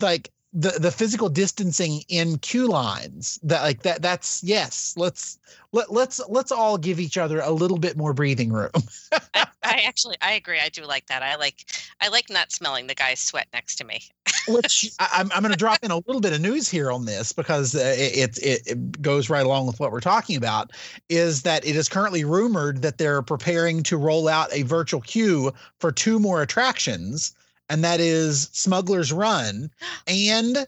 like 0.00 0.30
the 0.52 0.70
the 0.70 0.90
physical 0.90 1.28
distancing 1.28 2.02
in 2.08 2.38
queue 2.38 2.66
lines 2.66 3.38
that 3.42 3.62
like 3.62 3.82
that 3.82 4.02
that's 4.02 4.42
yes 4.42 4.94
let's 4.96 5.38
let, 5.72 5.92
let's 5.92 6.20
let's 6.28 6.50
all 6.50 6.76
give 6.76 6.98
each 6.98 7.16
other 7.16 7.40
a 7.40 7.50
little 7.50 7.78
bit 7.78 7.96
more 7.96 8.12
breathing 8.12 8.52
room 8.52 8.70
I, 9.34 9.46
I 9.62 9.82
actually 9.86 10.16
I 10.20 10.32
agree. 10.32 10.58
I 10.58 10.68
do 10.68 10.84
like 10.84 11.06
that. 11.06 11.22
I 11.22 11.36
like 11.36 11.66
I 12.00 12.08
like 12.08 12.30
not 12.30 12.50
smelling 12.50 12.86
the 12.86 12.94
guy's 12.94 13.20
sweat 13.20 13.46
next 13.52 13.76
to 13.76 13.84
me. 13.84 14.00
which 14.48 14.90
I, 14.98 15.08
i'm, 15.12 15.30
I'm 15.32 15.42
going 15.42 15.52
to 15.52 15.58
drop 15.58 15.78
in 15.82 15.90
a 15.90 15.96
little 15.96 16.20
bit 16.20 16.32
of 16.32 16.40
news 16.40 16.68
here 16.68 16.90
on 16.90 17.04
this 17.04 17.32
because 17.32 17.74
uh, 17.74 17.94
it, 17.96 18.38
it 18.38 18.66
it 18.66 19.02
goes 19.02 19.28
right 19.28 19.44
along 19.44 19.66
with 19.66 19.78
what 19.80 19.92
we're 19.92 20.00
talking 20.00 20.36
about 20.36 20.72
is 21.08 21.42
that 21.42 21.64
it 21.64 21.76
is 21.76 21.88
currently 21.88 22.24
rumored 22.24 22.82
that 22.82 22.98
they're 22.98 23.22
preparing 23.22 23.82
to 23.84 23.96
roll 23.96 24.28
out 24.28 24.48
a 24.52 24.62
virtual 24.62 25.00
queue 25.00 25.52
for 25.78 25.92
two 25.92 26.18
more 26.18 26.42
attractions 26.42 27.34
and 27.70 27.82
that 27.82 28.00
is 28.00 28.50
smugglers 28.52 29.12
run 29.12 29.70
and 30.06 30.66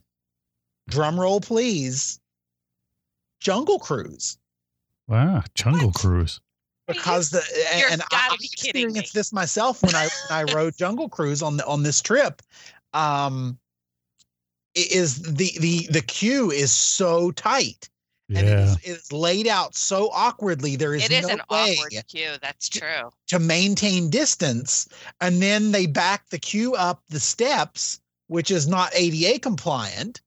drum 0.88 1.20
roll 1.20 1.40
please 1.40 2.18
jungle 3.40 3.78
cruise 3.78 4.38
Wow, 5.08 5.42
Jungle 5.54 5.88
What? 5.88 5.96
Cruise. 5.96 6.40
Because 6.86 7.30
the 7.30 7.42
You're 7.76 7.90
and 7.90 8.02
I, 8.02 8.06
gotta 8.10 8.34
I 8.34 8.36
be 8.40 8.48
kidding 8.48 8.72
me. 8.74 8.82
experienced 8.82 9.14
this 9.14 9.32
myself 9.32 9.82
when 9.82 9.94
I 9.94 10.08
when 10.28 10.48
I 10.48 10.52
rode 10.54 10.76
Jungle 10.76 11.08
Cruise 11.08 11.42
on 11.42 11.56
the 11.56 11.66
on 11.66 11.82
this 11.82 12.00
trip. 12.00 12.40
Um, 12.94 13.58
is 14.74 15.22
the 15.22 15.52
the 15.60 15.86
the 15.90 16.00
queue 16.02 16.50
is 16.50 16.72
so 16.72 17.30
tight 17.32 17.88
and 18.36 18.46
Yeah. 18.46 18.64
is, 18.64 18.76
it's 18.82 19.12
laid 19.12 19.46
out 19.46 19.74
so 19.74 20.10
awkwardly. 20.12 20.76
There 20.76 20.94
is 20.94 21.04
It 21.04 21.12
is 21.12 21.26
no 21.26 21.34
an 21.34 21.42
way 21.50 21.76
awkward 21.76 22.04
queue. 22.08 22.32
That's 22.40 22.68
true. 22.68 23.10
to 23.28 23.38
maintain 23.38 24.10
distance, 24.10 24.88
and 25.20 25.42
then 25.42 25.72
they 25.72 25.86
back 25.86 26.30
the 26.30 26.38
queue 26.38 26.74
up 26.74 27.02
the 27.08 27.20
steps, 27.20 28.00
which 28.28 28.50
is 28.50 28.66
not 28.68 28.92
ADA 28.94 29.38
compliant. 29.38 30.20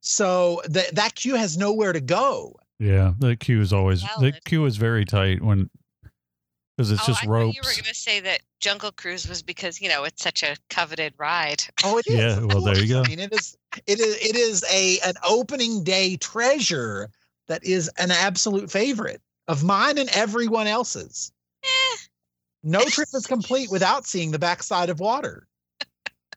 So 0.00 0.62
that 0.66 0.94
that 0.94 1.14
queue 1.14 1.34
has 1.34 1.56
nowhere 1.56 1.92
to 1.92 2.00
go. 2.00 2.56
Yeah. 2.78 3.12
The 3.18 3.36
queue 3.36 3.60
is 3.60 3.72
always 3.72 4.02
the 4.18 4.32
queue 4.44 4.64
is 4.64 4.76
very 4.76 5.04
tight 5.04 5.42
when 5.42 5.68
because 6.80 6.92
it's 6.92 7.02
oh, 7.02 7.06
just 7.08 7.24
I 7.24 7.26
thought 7.26 7.54
you 7.54 7.60
were 7.62 7.72
going 7.72 7.84
to 7.84 7.94
say 7.94 8.20
that 8.20 8.40
Jungle 8.58 8.90
Cruise 8.90 9.28
was 9.28 9.42
because 9.42 9.82
you 9.82 9.90
know 9.90 10.04
it's 10.04 10.22
such 10.22 10.42
a 10.42 10.56
coveted 10.70 11.12
ride. 11.18 11.62
Oh, 11.84 11.98
it 11.98 12.06
is. 12.06 12.14
Yeah, 12.14 12.40
well, 12.40 12.62
there 12.62 12.78
you 12.78 12.88
go. 12.88 13.02
I 13.02 13.08
mean, 13.08 13.18
it 13.18 13.32
is. 13.34 13.56
It 13.86 14.00
is. 14.00 14.16
It 14.16 14.34
is 14.34 14.64
a 14.72 14.98
an 15.00 15.14
opening 15.28 15.84
day 15.84 16.16
treasure 16.16 17.10
that 17.50 17.64
is 17.64 17.90
an 17.98 18.10
absolute 18.12 18.70
favorite 18.70 19.20
of 19.48 19.64
mine 19.64 19.98
and 19.98 20.08
everyone 20.10 20.66
else's. 20.68 21.32
Eh, 21.64 21.96
No 22.62 22.84
trip 22.84 23.08
is 23.12 23.26
complete 23.26 23.70
without 23.70 24.06
seeing 24.06 24.30
the 24.30 24.38
backside 24.38 24.88
of 24.88 25.00
water. 25.00 25.48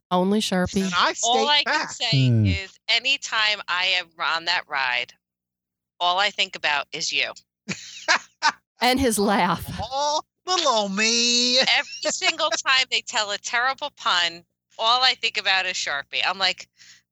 Only 0.10 0.39
Sharpie. 0.39 0.84
And 0.84 0.93
I 0.96 1.13
all 1.24 1.48
stayed 1.48 1.48
I 1.48 1.63
can 1.65 1.89
say 1.89 2.27
Hmm. 2.29 2.46
is 2.48 2.72
anytime 2.89 3.62
I 3.67 3.86
am 4.00 4.08
on 4.20 4.46
that 4.46 4.63
ride, 4.67 5.13
all 6.00 6.17
I 6.20 6.32
think 6.32 6.55
about 6.55 6.88
is 6.91 7.12
you. 7.13 7.32
And 8.82 9.00
his 9.00 9.17
laugh. 9.17 9.63
Oh, 9.82 10.22
little 10.46 10.67
old 10.67 10.96
me. 10.96 11.58
Every 11.60 12.12
single 12.12 12.50
time 12.50 12.86
they 12.91 13.00
tell 13.00 13.32
a 13.32 13.38
terrible 13.38 13.91
pun, 13.96 14.43
all 14.77 15.01
I 15.01 15.13
think 15.13 15.38
about 15.38 15.65
is 15.65 15.77
Sharpie. 15.77 16.22
I'm 16.25 16.38
like, 16.38 16.67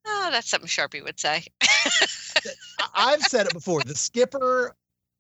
oh, 0.06 0.30
that's 0.32 0.50
something 0.50 0.68
Sharpie 0.68 1.04
would 1.04 1.20
say. 1.20 1.46
I've 2.96 3.22
said 3.24 3.48
it 3.48 3.54
before. 3.54 3.82
The 3.86 3.96
skipper, 3.96 4.76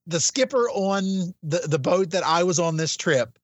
the 0.07 0.19
skipper 0.19 0.69
on 0.69 1.33
the 1.43 1.59
the 1.67 1.79
boat 1.79 2.11
that 2.11 2.23
I 2.23 2.43
was 2.43 2.59
on 2.59 2.77
this 2.77 2.95
trip 2.95 3.37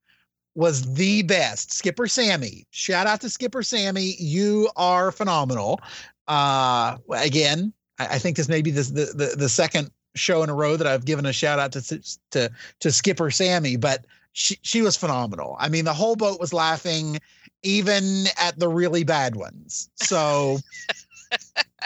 was 0.56 0.94
the 0.96 1.22
best. 1.24 1.72
Skipper 1.72 2.08
Sammy. 2.08 2.66
Shout 2.72 3.06
out 3.08 3.22
to 3.22 3.30
Skipper 3.30 3.62
Sammy. 3.62 4.16
You 4.18 4.70
are 4.76 5.12
phenomenal. 5.12 5.80
Uh, 6.28 6.98
again, 7.12 7.72
I, 8.00 8.08
I 8.08 8.20
think 8.20 8.38
this 8.38 8.50
may 8.50 8.62
be 8.62 8.72
the, 8.72 8.82
the 8.82 9.06
the 9.14 9.36
the 9.38 9.50
second 9.50 9.92
show 10.16 10.44
in 10.44 10.50
a 10.50 10.56
row 10.56 10.76
that 10.76 10.88
I've 10.88 11.06
given 11.06 11.26
a 11.26 11.34
shout 11.34 11.60
out 11.60 11.72
to 11.74 12.02
to 12.32 12.52
to 12.80 12.92
Skipper 12.92 13.32
Sammy, 13.32 13.76
but 13.76 14.06
she 14.34 14.58
she 14.62 14.82
was 14.82 14.98
phenomenal. 14.98 15.56
I 15.60 15.70
mean, 15.70 15.86
the 15.86 15.94
whole 15.94 16.16
boat 16.16 16.40
was 16.40 16.54
laughing, 16.54 17.20
even 17.64 18.26
at 18.40 18.60
the 18.60 18.68
really 18.68 19.04
bad 19.04 19.36
ones. 19.36 19.90
So 19.96 20.58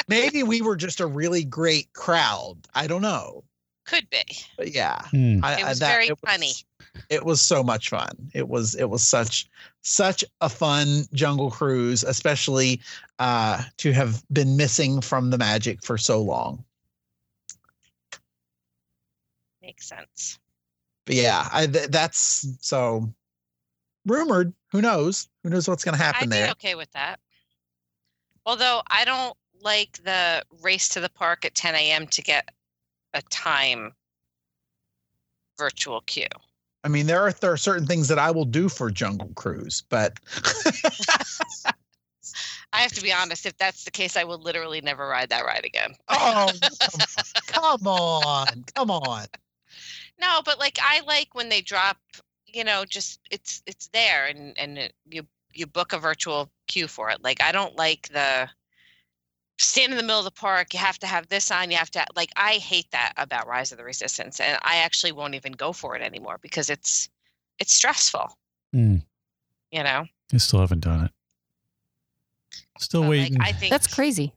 maybe 0.08 0.44
we 0.44 0.62
were 0.62 0.76
just 0.76 1.00
a 1.00 1.06
really 1.08 1.44
great 1.44 1.92
crowd. 1.94 2.56
I 2.76 2.88
don't 2.88 3.02
know, 3.02 3.44
Could 3.86 4.10
be. 4.10 4.24
but 4.58 4.74
yeah, 4.74 5.02
Hmm. 5.10 5.40
I, 5.44 5.60
It 5.60 5.64
I- 5.66 5.70
was 5.70 5.80
that- 5.80 5.90
very 5.92 6.08
it 6.08 6.12
was- 6.22 6.32
funny. 6.32 6.52
It 7.10 7.24
was 7.24 7.42
so 7.42 7.64
much 7.64 7.88
fun. 7.90 8.30
It 8.34 8.50
was 8.50 8.76
it 8.76 8.90
was 8.90 9.02
such 9.02 9.48
such 9.82 10.26
a 10.42 10.50
fun 10.50 11.06
jungle 11.14 11.50
cruise, 11.50 12.04
especially 12.04 12.82
uh, 13.18 13.64
to 13.78 13.94
have 13.94 14.24
been 14.34 14.58
missing 14.58 15.00
from 15.00 15.30
the 15.30 15.38
magic 15.38 15.86
for 15.86 15.98
so 15.98 16.22
long. 16.22 16.66
Makes 19.62 19.88
sense. 19.88 20.40
But 21.06 21.16
yeah, 21.16 21.48
I 21.52 21.68
th- 21.68 21.90
that's 21.90 22.46
so 22.62 23.14
rumored. 24.06 24.54
Who 24.72 24.82
knows? 24.82 25.30
Who 25.44 25.50
knows 25.50 25.68
what's 25.68 25.84
going 25.84 25.98
to 25.98 26.04
happen 26.04 26.24
I'd 26.24 26.30
be 26.30 26.36
there? 26.36 26.52
okay 26.52 26.76
with 26.76 26.92
that. 26.92 27.20
Although 28.46 28.82
I 28.88 29.06
don't 29.06 29.36
like 29.62 30.04
the 30.04 30.44
race 30.62 30.90
to 30.90 31.00
the 31.00 31.10
park 31.10 31.46
at 31.46 31.56
10 31.56 31.76
a.m. 31.76 32.08
to 32.08 32.22
get 32.22 32.50
a 33.14 33.22
time 33.24 33.94
virtual 35.58 36.02
queue. 36.02 36.28
I 36.84 36.88
mean, 36.88 37.06
there 37.06 37.22
are 37.22 37.32
there 37.32 37.52
are 37.52 37.58
certain 37.58 37.86
things 37.86 38.08
that 38.08 38.18
I 38.18 38.32
will 38.32 38.46
do 38.46 38.68
for 38.68 38.90
Jungle 38.90 39.30
Cruise, 39.36 39.84
but 39.90 40.18
I 42.74 42.80
have 42.80 42.94
to 42.94 43.04
be 43.04 43.14
honest, 43.14 43.46
if 43.46 43.56
that's 43.58 43.84
the 43.84 43.92
case, 43.92 44.18
I 44.18 44.24
will 44.24 44.40
literally 44.40 44.82
never 44.82 45.08
ride 45.08 45.30
that 45.30 45.46
ride 45.46 45.66
again. 45.66 45.94
oh, 46.10 46.50
come 47.48 47.86
on, 47.86 48.64
come 48.74 48.90
on. 48.90 49.28
No, 50.20 50.42
but 50.44 50.58
like 50.58 50.80
I 50.82 51.02
like 51.06 51.36
when 51.36 51.50
they 51.50 51.62
drop, 51.62 51.98
you 52.48 52.64
know, 52.64 52.84
just 52.86 53.20
it's 53.30 53.62
it's 53.68 53.88
there 53.90 54.26
and 54.26 54.58
and 54.58 54.80
it, 54.80 54.94
you 55.08 55.28
you 55.54 55.68
book 55.68 55.94
a 55.94 56.00
virtual 56.00 56.50
queue 56.68 56.88
for 56.88 57.10
it. 57.10 57.24
Like 57.24 57.42
I 57.42 57.52
don't 57.52 57.76
like 57.76 58.10
the 58.10 58.50
stand 59.60 59.92
in 59.92 59.98
the 59.98 60.04
middle 60.04 60.20
of 60.20 60.26
the 60.26 60.32
park. 60.32 60.74
You 60.74 60.80
have 60.80 61.00
to 61.00 61.08
have 61.08 61.28
this 61.28 61.52
on. 61.52 61.72
You 61.72 61.78
have 61.78 61.92
to 61.92 62.06
like 62.16 62.32
I 62.36 62.54
hate 62.54 62.90
that 62.92 63.14
about 63.18 63.48
Rise 63.48 63.72
of 63.72 63.78
the 63.78 63.84
Resistance, 63.84 64.40
and 64.40 64.58
I 64.64 64.78
actually 64.78 65.12
won't 65.12 65.36
even 65.36 65.54
go 65.54 65.72
for 65.74 65.96
it 65.96 66.02
anymore 66.02 66.38
because 66.42 66.70
it's 66.70 67.10
it's 67.60 67.74
stressful. 67.74 68.36
Hmm. 68.74 68.98
You 69.72 69.84
know, 69.84 70.06
I 70.34 70.38
still 70.38 70.60
haven't 70.60 70.82
done 70.82 71.06
it. 71.06 71.12
Still 72.80 73.02
But, 73.02 73.10
like, 73.10 73.20
waiting. 73.20 73.42
I 73.42 73.52
think 73.52 73.70
That's 73.70 73.88
crazy. 73.88 74.34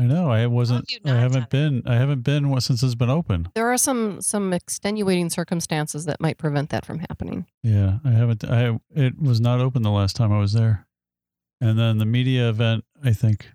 I 0.00 0.04
know. 0.04 0.30
I 0.30 0.46
wasn't. 0.46 0.90
I 1.04 1.10
haven't 1.10 1.50
been. 1.50 1.82
I 1.84 1.96
haven't 1.96 2.22
been 2.22 2.48
wa- 2.48 2.60
since 2.60 2.82
it's 2.82 2.94
been 2.94 3.10
open. 3.10 3.50
There 3.54 3.70
are 3.70 3.76
some 3.76 4.22
some 4.22 4.54
extenuating 4.54 5.28
circumstances 5.28 6.06
that 6.06 6.20
might 6.22 6.38
prevent 6.38 6.70
that 6.70 6.86
from 6.86 7.00
happening. 7.00 7.44
Yeah, 7.62 7.98
I 8.02 8.10
haven't. 8.12 8.42
I 8.44 8.80
it 8.94 9.20
was 9.20 9.42
not 9.42 9.60
open 9.60 9.82
the 9.82 9.90
last 9.90 10.16
time 10.16 10.32
I 10.32 10.38
was 10.38 10.54
there, 10.54 10.86
and 11.60 11.78
then 11.78 11.98
the 11.98 12.06
media 12.06 12.48
event. 12.48 12.84
I 13.04 13.12
think 13.12 13.50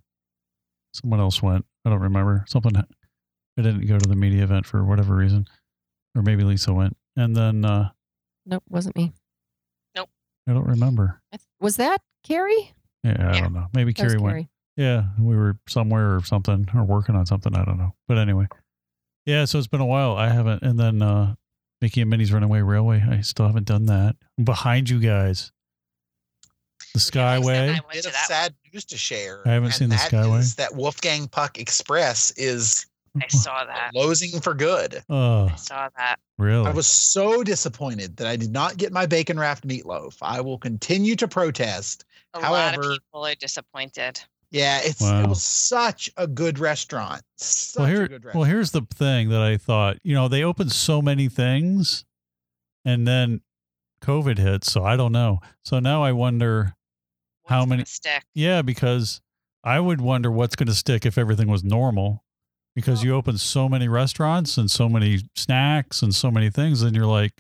someone 0.94 1.20
else 1.20 1.42
went. 1.42 1.66
I 1.84 1.90
don't 1.90 2.02
remember. 2.02 2.46
Something. 2.48 2.76
I 2.78 3.62
didn't 3.62 3.88
go 3.88 3.98
to 3.98 4.08
the 4.08 4.16
media 4.16 4.44
event 4.44 4.68
for 4.68 4.84
whatever 4.84 5.16
reason, 5.16 5.48
or 6.16 6.22
maybe 6.22 6.44
Lisa 6.44 6.74
went, 6.74 6.96
and 7.16 7.36
then 7.36 7.66
uh 7.66 7.90
Nope, 8.46 8.64
wasn't 8.70 8.96
me. 8.96 9.14
Nope. 9.96 10.10
I 10.48 10.54
don't 10.54 10.68
remember. 10.68 11.22
Was 11.60 11.78
that 11.78 12.02
Carrie? 12.24 12.74
Yeah, 13.04 13.16
I 13.18 13.34
Yeah. 13.34 13.42
don't 13.42 13.54
know. 13.54 13.66
Maybe 13.74 13.94
That 13.94 14.02
Carrie 14.04 14.20
went. 14.20 14.34
Carrie. 14.34 14.50
Yeah, 14.78 15.04
we 15.20 15.36
were 15.36 15.58
somewhere 15.68 16.16
or 16.16 16.24
something, 16.24 16.68
or 16.76 16.84
working 16.84 17.16
on 17.16 17.26
something. 17.26 17.56
I 17.56 17.64
don't 17.64 17.78
know. 17.78 17.94
But 18.08 18.18
anyway, 18.18 18.48
yeah. 19.26 19.46
So 19.46 19.58
it's 19.58 19.68
been 19.68 19.82
a 19.82 19.86
while. 19.86 20.16
I 20.18 20.30
haven't. 20.30 20.64
And 20.64 20.80
then 20.80 21.02
uh 21.02 21.36
Mickey 21.82 22.02
and 22.02 22.10
Minnie's 22.10 22.32
Runaway 22.34 22.62
Railway. 22.62 23.02
I 23.10 23.22
still 23.22 23.46
haven't 23.48 23.68
done 23.68 23.86
that. 23.86 24.16
I'm 24.38 24.44
behind 24.46 24.90
you 24.90 25.00
guys. 25.00 25.52
The 26.94 27.12
Yeah, 27.14 27.38
Lisa 27.40 27.52
and 27.52 27.70
I 27.72 27.76
Skyway. 27.80 27.84
went 27.84 27.92
Bit 27.94 28.06
of 28.06 28.12
sad 28.14 28.56
news 28.74 28.86
to 28.86 28.98
share. 28.98 29.42
I 29.48 29.52
haven't 29.52 29.68
and 29.68 29.74
seen 29.76 29.90
the 29.90 29.96
that 29.96 30.12
Skyway. 30.12 30.40
is 30.40 30.56
that 30.56 30.76
Wolfgang 30.76 31.28
Puck 31.28 31.58
Express 31.60 32.32
is. 32.32 32.86
I 33.22 33.28
saw 33.30 33.64
that. 33.64 33.92
closing 33.94 34.42
for 34.42 34.54
good. 34.54 35.02
Oh, 35.10 35.48
I 35.48 35.56
saw 35.56 35.88
that. 35.96 36.18
really? 36.38 36.68
I 36.68 36.72
was 36.72 36.86
so 36.86 37.44
disappointed 37.46 38.18
that 38.18 38.28
I 38.28 38.36
did 38.36 38.52
not 38.52 38.76
get 38.76 38.92
my 38.92 39.06
bacon 39.06 39.40
wrapped 39.40 39.66
meatloaf. 39.66 40.18
I 40.22 40.42
will 40.42 40.58
continue 40.58 41.16
to 41.16 41.28
protest. 41.30 42.04
A 42.34 42.40
lot 42.42 42.46
However- 42.76 42.92
of 42.92 42.98
people 43.00 43.26
are 43.26 43.36
disappointed. 43.36 44.20
Yeah, 44.52 44.80
it's 44.84 45.02
Wow. 45.02 45.24
it 45.24 45.28
was 45.30 45.44
such 45.44 46.10
a 46.18 46.28
good 46.28 46.60
restaurant. 46.60 47.22
Such 47.38 47.80
well, 47.82 47.88
a 47.88 47.92
here, 47.92 48.08
good 48.08 48.26
well, 48.34 48.44
here's 48.44 48.72
the 48.72 48.82
thing 48.94 49.30
that 49.30 49.42
I 49.42 49.58
thought. 49.58 49.98
You 50.04 50.14
know, 50.16 50.28
they 50.28 50.44
opened 50.44 50.72
so 50.72 51.02
many 51.02 51.28
things, 51.30 52.06
and 52.86 53.08
then 53.08 53.42
COVID 54.02 54.38
hit. 54.38 54.64
So 54.64 54.84
I 54.84 54.96
don't 54.96 55.12
know. 55.12 55.40
So 55.64 55.80
now 55.80 56.04
I 56.04 56.12
wonder. 56.12 56.74
How 57.48 57.60
What's 57.60 57.66
gonna 57.68 57.70
many- 57.78 57.86
stick? 57.86 58.24
Yeah, 58.34 58.62
because 58.64 59.22
I 59.64 59.80
would 59.80 60.02
wonder 60.02 60.32
what's 60.32 60.56
going 60.56 60.66
to 60.68 60.74
stick 60.74 61.06
if 61.06 61.16
everything 61.18 61.48
was 61.48 61.64
normal. 61.64 62.24
Because 62.76 63.00
Well- 63.00 63.06
you 63.06 63.16
open 63.16 63.38
so 63.38 63.70
many 63.70 63.88
restaurants 63.88 64.58
and 64.58 64.70
so 64.72 64.90
many 64.90 65.22
snacks 65.36 66.02
and 66.02 66.14
so 66.16 66.32
many 66.32 66.50
things, 66.50 66.82
and 66.82 66.96
you're 66.96 67.06
like, 67.06 67.34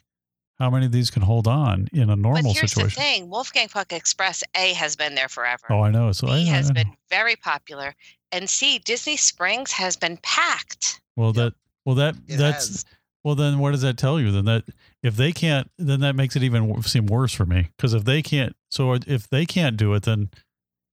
how 0.60 0.70
many 0.70 0.86
of 0.86 0.92
these 0.92 1.10
can 1.12 1.22
hold 1.22 1.48
on 1.48 1.88
in 1.94 2.10
a 2.10 2.16
normal 2.16 2.44
but 2.44 2.52
here's 2.60 2.72
situation? 2.72 2.90
the 2.90 3.02
thing: 3.02 3.30
Wolfgang 3.30 3.68
Puck 3.68 3.92
Express 3.94 4.44
A 4.56 4.74
has 4.74 4.96
been 4.96 5.16
there 5.16 5.28
forever. 5.30 5.64
Oh, 5.70 5.82
I 5.82 5.92
know. 5.92 6.12
So 6.12 6.28
I, 6.28 6.44
B 6.44 6.50
I 6.50 6.54
has 6.54 6.70
know. 6.70 6.76
been 6.76 6.94
very 7.10 7.36
popular, 7.36 7.94
and 8.32 8.50
C 8.50 8.80
Disney 8.80 9.18
Springs 9.18 9.72
has 9.74 9.96
been 9.98 10.18
packed. 10.24 11.02
well 11.18 11.28
Yep. 11.30 11.36
that 11.36 11.54
well 11.86 11.96
that 11.96 12.16
It 12.28 12.38
that's 12.38 12.68
has. 12.68 12.86
well 13.24 13.36
then 13.36 13.60
what 13.60 13.72
does 13.72 13.82
that 13.82 13.98
tell 13.98 14.20
you 14.20 14.32
then 14.32 14.46
that 14.46 14.64
if 15.04 15.16
they 15.16 15.32
can't 15.32 15.70
then 15.78 16.00
that 16.02 16.16
makes 16.16 16.36
it 16.36 16.44
even 16.44 16.82
seem 16.84 17.06
worse 17.06 17.34
for 17.34 17.46
me 17.46 17.70
because 17.78 17.94
if 17.94 18.04
they 18.06 18.22
can't 18.22 18.56
so 18.72 18.94
if 18.94 19.28
they 19.30 19.46
can't 19.46 19.78
do 19.78 19.94
it 19.94 20.04
then 20.04 20.30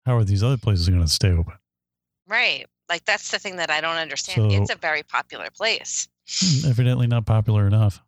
how 0.06 0.16
are 0.18 0.24
these 0.24 0.42
other 0.44 0.58
places 0.58 0.89
going 0.89 1.01
to 1.01 1.08
stay 1.08 1.32
open 1.32 1.54
Right. 2.28 2.66
Like 2.89 3.06
that's 3.06 3.32
the 3.32 3.39
thing 3.39 3.56
that 3.58 3.70
I 3.72 3.82
don't 3.82 3.98
understand. 3.98 4.51
So- 4.51 4.58
it's 4.62 4.72
a 4.72 4.75
very 4.75 5.04
popular 5.04 5.48
place. 5.56 6.08
Hmm, 6.30 6.68
evidently 6.70 7.08
not 7.08 7.25
popular 7.25 7.66
enough 7.68 8.01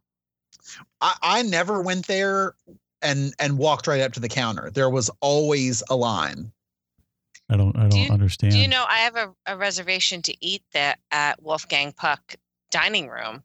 I, 1.02 1.16
I 1.22 1.42
never 1.44 1.82
went 1.82 2.08
there 2.08 2.56
and 3.02 3.34
and 3.40 3.58
walked 3.58 3.88
right 3.88 4.02
up 4.02 4.14
to 4.14 4.20
the 4.20 4.30
counter. 4.30 4.70
There 4.72 4.90
was 4.90 5.10
always 5.22 5.82
a 5.90 5.96
line. 5.96 6.52
i 7.50 7.58
don't 7.58 7.76
i 7.78 7.82
don't 7.88 7.96
you- 7.96 8.12
understand 8.12 8.54
Do 8.54 8.60
you 8.60 8.68
know 8.68 8.86
I 8.88 8.98
have 9.00 9.16
a, 9.16 9.34
a 9.48 9.58
reservation 9.58 10.22
to 10.24 10.36
eat 10.46 10.64
that 10.74 11.00
at 11.12 11.42
Wolfgang 11.42 11.92
Puck 11.94 12.36
dining 12.70 13.08
room? 13.10 13.44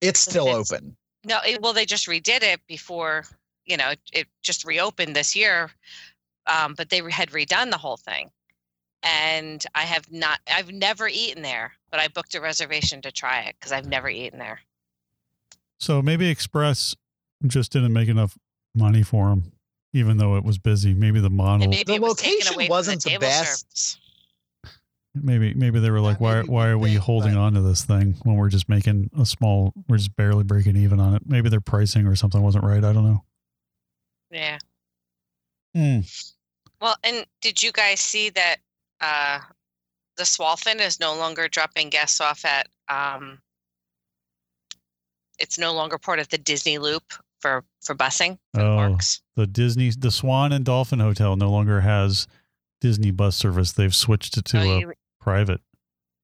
It's 0.00 0.20
still 0.20 0.46
It's- 0.48 0.72
open. 0.72 0.96
No, 1.26 1.38
it, 1.46 1.62
well, 1.62 1.72
they 1.72 1.86
just 1.86 2.06
redid 2.06 2.42
it 2.42 2.60
before, 2.66 3.24
you 3.64 3.78
know, 3.78 3.94
it 4.12 4.26
just 4.42 4.66
reopened 4.66 5.16
this 5.16 5.34
year. 5.34 5.70
Um, 6.46 6.74
but 6.74 6.90
they 6.90 7.00
had 7.10 7.30
redone 7.30 7.70
the 7.70 7.78
whole 7.78 7.96
thing. 7.96 8.30
And 9.02 9.64
I 9.74 9.84
have 9.84 10.12
not, 10.12 10.40
I've 10.52 10.70
never 10.70 11.08
eaten 11.08 11.42
there, 11.42 11.72
but 11.90 11.98
I 11.98 12.08
booked 12.08 12.34
a 12.34 12.42
reservation 12.42 13.00
to 13.02 13.10
try 13.10 13.40
it 13.40 13.56
because 13.58 13.72
I've 13.72 13.86
never 13.88 14.10
eaten 14.10 14.38
there. 14.38 14.60
So 15.80 16.00
maybe 16.02 16.28
express 16.28 16.94
just 17.46 17.72
didn't 17.72 17.92
make 17.92 18.08
enough 18.08 18.36
money 18.74 19.02
for 19.02 19.28
them 19.28 19.52
even 19.92 20.16
though 20.16 20.36
it 20.36 20.42
was 20.44 20.58
busy 20.58 20.94
maybe 20.94 21.20
the 21.20 21.30
model 21.30 21.68
maybe 21.68 21.84
The 21.84 21.94
it 21.94 22.02
was 22.02 22.16
taken 22.16 22.38
location 22.46 22.68
wasn't 22.70 23.02
the 23.04 23.10
the, 23.10 23.18
best. 23.18 23.70
service. 23.70 23.98
maybe 25.14 25.54
maybe 25.54 25.78
they 25.78 25.90
were 25.90 26.00
like 26.00 26.18
Yeah, 26.20 26.42
why 26.42 26.42
why 26.42 26.68
are 26.68 26.78
we 26.78 26.94
holding 26.94 27.36
on 27.36 27.52
to 27.54 27.60
this 27.60 27.84
thing 27.84 28.16
when 28.24 28.36
we're 28.36 28.48
just 28.48 28.68
making 28.68 29.10
a 29.18 29.24
small 29.26 29.72
we're 29.88 29.98
just 29.98 30.16
barely 30.16 30.42
breaking 30.42 30.76
even 30.76 30.98
on 30.98 31.14
it 31.14 31.22
maybe 31.26 31.48
their 31.48 31.60
pricing 31.60 32.06
or 32.06 32.16
something 32.16 32.40
wasn't 32.42 32.64
right 32.64 32.82
i 32.82 32.92
don't 32.92 33.04
know 33.04 33.22
Yeah. 34.30 34.58
Hmm. 35.74 36.00
Well, 36.80 36.96
and 37.04 37.24
did 37.40 37.62
you 37.62 37.70
guys 37.72 38.00
see 38.00 38.30
that 38.30 38.56
uh, 39.00 39.40
the 40.16 40.24
Swolphin 40.24 40.80
is 40.80 41.00
no 41.00 41.14
longer 41.16 41.48
dropping 41.48 41.88
guests 41.90 42.20
off 42.20 42.44
at? 42.44 42.68
Um, 42.88 43.38
it's 45.38 45.58
no 45.58 45.72
longer 45.72 45.98
part 45.98 46.18
of 46.18 46.28
the 46.28 46.38
Disney 46.38 46.78
Loop 46.78 47.12
for 47.40 47.64
for 47.82 47.94
busing 47.94 48.38
for 48.54 48.60
the 48.62 48.66
Oh. 48.66 48.76
parks. 48.76 49.20
the 49.36 49.46
Disney, 49.46 49.90
the 49.90 50.10
Swan 50.10 50.52
and 50.52 50.64
Dolphin 50.64 51.00
Hotel 51.00 51.36
no 51.36 51.50
longer 51.50 51.80
has 51.82 52.26
Disney 52.80 53.10
bus 53.10 53.36
service. 53.36 53.72
They've 53.72 53.94
switched 53.94 54.36
it 54.36 54.44
to 54.46 54.58
Oh, 54.60 54.70
a 54.76 54.80
you- 54.80 54.92
private. 55.20 55.60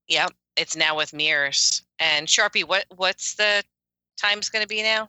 Yep, 0.09 0.33
it's 0.57 0.77
now 0.77 0.97
with 0.97 1.13
Mears. 1.13 1.83
And 1.99 2.27
Sharpie, 2.29 2.65
what 2.67 2.85
what's 2.97 3.35
the 3.35 3.63
time's 4.17 4.49
going 4.49 4.63
to 4.63 4.69
be 4.69 4.83
now? 4.83 5.09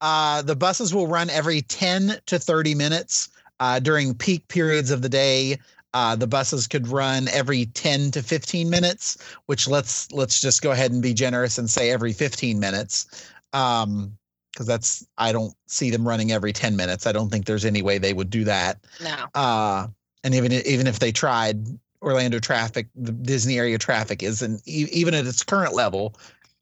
Uh, 0.00 0.40
the 0.42 0.56
buses 0.56 0.94
will 0.94 1.06
run 1.06 1.28
every 1.30 1.60
10 1.62 2.20
to 2.26 2.38
30 2.38 2.74
minutes 2.74 3.28
uh, 3.60 3.78
during 3.78 4.14
peak 4.14 4.46
periods 4.48 4.90
of 4.90 5.02
the 5.02 5.08
day. 5.08 5.58
Uh, 5.92 6.16
the 6.16 6.26
buses 6.26 6.66
could 6.66 6.86
run 6.88 7.28
every 7.28 7.66
10 7.66 8.10
to 8.12 8.22
15 8.22 8.70
minutes, 8.70 9.18
which 9.46 9.66
let's 9.68 10.10
let's 10.12 10.40
just 10.40 10.62
go 10.62 10.70
ahead 10.70 10.92
and 10.92 11.02
be 11.02 11.12
generous 11.12 11.58
and 11.58 11.68
say 11.68 11.90
every 11.90 12.12
15 12.12 12.58
minutes. 12.58 13.26
Um, 13.52 14.16
because 14.52 14.66
that's 14.66 15.06
I 15.16 15.30
don't 15.32 15.54
see 15.68 15.90
them 15.90 16.06
running 16.06 16.32
every 16.32 16.52
10 16.52 16.74
minutes. 16.76 17.06
I 17.06 17.12
don't 17.12 17.30
think 17.30 17.46
there's 17.46 17.64
any 17.64 17.82
way 17.82 17.98
they 17.98 18.12
would 18.12 18.30
do 18.30 18.42
that. 18.44 18.78
No. 19.00 19.26
Uh, 19.34 19.86
and 20.24 20.34
even 20.34 20.52
even 20.52 20.86
if 20.88 20.98
they 20.98 21.12
tried, 21.12 21.64
Orlando 22.02 22.40
traffic, 22.40 22.88
the 22.96 23.12
Disney 23.12 23.58
area 23.58 23.78
traffic 23.78 24.22
isn't 24.24 24.60
even 24.66 25.14
at 25.14 25.24
its 25.26 25.44
current 25.44 25.74
level 25.74 26.16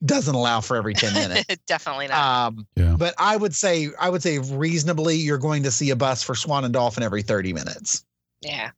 doesn't 0.05 0.35
allow 0.37 0.61
for 0.61 0.77
every 0.77 0.95
10 0.95 1.13
minutes. 1.15 1.57
Definitely 1.67 2.07
not. 2.09 2.19
Um, 2.49 2.67
Yeah. 2.77 2.95
but 2.97 3.15
I 3.19 3.37
would 3.37 3.55
say 3.55 3.89
I 3.99 4.11
would 4.11 4.23
say 4.23 4.39
reasonably 4.39 5.17
you're 5.17 5.39
going 5.39 5.63
to 5.65 5.71
see 5.73 5.89
a 5.91 5.97
bus 5.97 6.23
for 6.23 6.35
Swan 6.35 6.65
and 6.65 6.73
Dolphin 6.75 7.03
every 7.03 7.23
30 7.23 7.53
minutes. 7.55 8.05
yeah. 8.43 8.71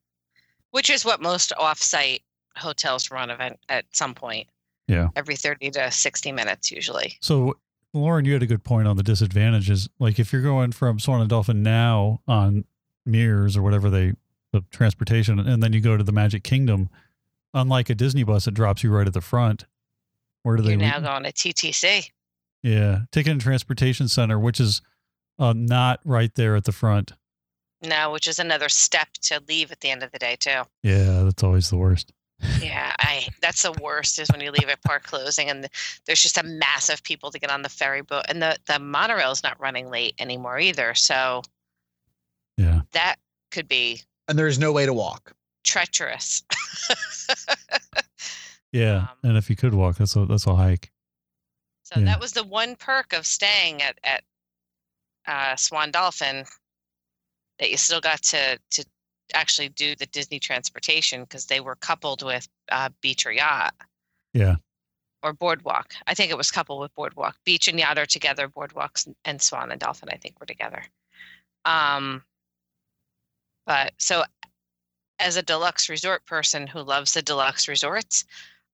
Which 0.71 0.89
is 0.89 1.05
what 1.05 1.21
most 1.21 1.53
off-site 1.59 2.23
hotels 2.57 3.11
run 3.11 3.29
event 3.29 3.59
at 3.69 3.85
some 3.93 4.15
point. 4.15 4.49
Yeah. 4.87 5.09
Every 5.17 5.35
30 5.35 5.73
to 5.73 5.91
60 5.91 6.31
minutes 6.33 6.71
usually. 6.71 7.19
So, 7.21 7.57
Lauren, 7.93 8.25
you 8.25 8.33
had 8.35 8.43
a 8.43 8.47
good 8.47 8.63
point 8.65 8.87
on 8.87 8.97
the 8.97 9.03
disadvantages. 9.03 9.89
Like 9.99 10.19
if 10.19 10.33
you're 10.33 10.43
going 10.43 10.73
from 10.73 10.99
Swan 10.99 11.21
and 11.21 11.29
Dolphin 11.31 11.63
now 11.63 12.21
on 12.29 12.65
Mears 13.05 13.57
or 13.57 13.63
whatever 13.63 13.91
they, 13.91 14.13
the 14.53 14.63
transportation, 14.71 15.39
and 15.41 15.63
then 15.63 15.73
you 15.73 15.81
go 15.81 15.97
to 15.97 16.05
the 16.05 16.13
Magic 16.13 16.45
Kingdom, 16.45 16.89
unlike 17.55 17.91
a 17.91 17.95
Disney 17.95 18.23
bus, 18.23 18.47
it 18.47 18.55
drops 18.55 18.83
you 18.85 18.91
right 18.93 19.07
at 19.07 19.13
the 19.15 19.21
front. 19.21 19.65
Where 20.43 20.57
do 20.57 20.63
You're 20.63 20.71
they? 20.73 20.77
now 20.77 21.01
going 21.01 21.25
to 21.25 21.33
TTC. 21.33 22.11
yeah, 22.63 23.01
Ticket 23.13 23.33
and 23.33 23.41
Transportation 23.41 24.09
Center, 24.09 24.39
which 24.39 24.61
is 24.61 24.81
uh, 25.39 25.53
not 25.55 26.01
right 26.05 26.35
there 26.35 26.57
at 26.57 26.65
the 26.65 26.73
front. 26.73 27.13
No, 27.83 28.11
which 28.13 28.27
is 28.29 28.39
another 28.39 28.69
step 28.69 29.09
to 29.23 29.43
leave 29.49 29.73
at 29.73 29.81
the 29.81 29.91
end 29.91 30.03
of 30.03 30.13
the 30.13 30.19
day 30.19 30.37
too. 30.39 30.63
Yeah, 30.83 31.23
that's 31.25 31.43
always 31.43 31.71
the 31.71 31.77
worst. 31.77 32.13
Yeah, 32.61 32.95
I 32.99 33.29
that's 33.43 33.63
the 33.63 33.73
worst 33.83 34.19
is 34.19 34.29
when 34.31 34.41
you 34.41 34.51
leave 34.51 34.69
at 34.69 34.83
park 34.83 35.03
closing 35.05 35.49
and 35.51 35.69
there's 36.07 36.23
just 36.23 36.39
a 36.39 36.43
mass 36.43 36.89
of 36.89 37.03
people 37.03 37.31
to 37.31 37.39
get 37.39 37.51
on 37.51 37.63
the 37.63 37.69
ferry 37.69 38.03
boat 38.03 38.25
and 38.29 38.41
the 38.43 38.57
the 38.67 38.79
monorail 38.79 39.31
is 39.31 39.43
not 39.43 39.59
running 39.61 39.91
late 39.91 40.15
anymore 40.19 40.59
either. 40.59 40.95
So 40.95 41.43
Yeah. 42.57 42.83
that 42.93 43.17
could 43.51 43.69
be 43.69 44.03
And 44.29 44.39
there's 44.39 44.59
no 44.59 44.73
way 44.73 44.87
to 44.87 44.93
walk. 44.95 45.33
treacherous. 45.65 46.43
Yeah, 48.73 48.99
Um, 48.99 49.09
and 49.25 49.37
if 49.37 49.51
you 49.51 49.57
could 49.57 49.75
walk, 49.75 49.97
that's 49.97 50.15
a 50.15 50.25
that's 50.27 50.47
a 50.47 50.55
hike. 50.55 50.93
So 51.83 51.99
Yeah. 51.99 52.05
that 52.07 52.21
was 52.21 52.33
the 52.33 52.45
one 52.45 52.77
perk 52.77 53.13
of 53.13 53.27
staying 53.27 53.83
at 53.83 53.99
at 54.05 54.23
uh, 55.27 55.57
Swan 55.57 55.91
Dolphin 55.91 56.45
that 57.59 57.71
you 57.71 57.77
still 57.77 58.01
got 58.01 58.23
to 58.23 58.59
to 58.71 58.85
actually 59.35 59.69
do 59.71 59.95
the 59.97 60.07
Disney 60.07 60.39
transportation 60.39 61.23
because 61.23 61.47
they 61.47 61.61
were 61.61 61.77
coupled 61.77 62.23
with 62.23 62.49
uh, 62.71 62.89
beach 63.01 63.27
or 63.27 63.33
yacht. 63.33 63.75
Yeah. 64.35 64.57
Or 65.23 65.33
boardwalk. 65.33 65.93
I 66.07 66.15
think 66.15 66.31
it 66.31 66.37
was 66.37 66.51
coupled 66.51 66.81
with 66.81 66.95
boardwalk. 66.95 67.37
Beach 67.45 67.69
and 67.69 67.79
yacht 67.79 67.99
are 67.99 68.07
together. 68.07 68.49
Boardwalks 68.49 69.07
and- 69.25 69.43
Swan 69.43 69.71
and 69.71 69.81
Dolphin, 69.81 70.09
I 70.13 70.17
think, 70.17 70.39
were 70.41 70.47
together. 70.47 70.83
Um, 71.65 72.23
but 73.67 73.93
so, 73.99 74.25
as 75.19 75.37
a 75.37 75.43
deluxe 75.43 75.89
resort 75.91 76.25
person 76.25 76.67
who 76.67 76.81
loves 76.81 77.13
the 77.13 77.21
deluxe 77.23 77.69
resorts, 77.69 78.25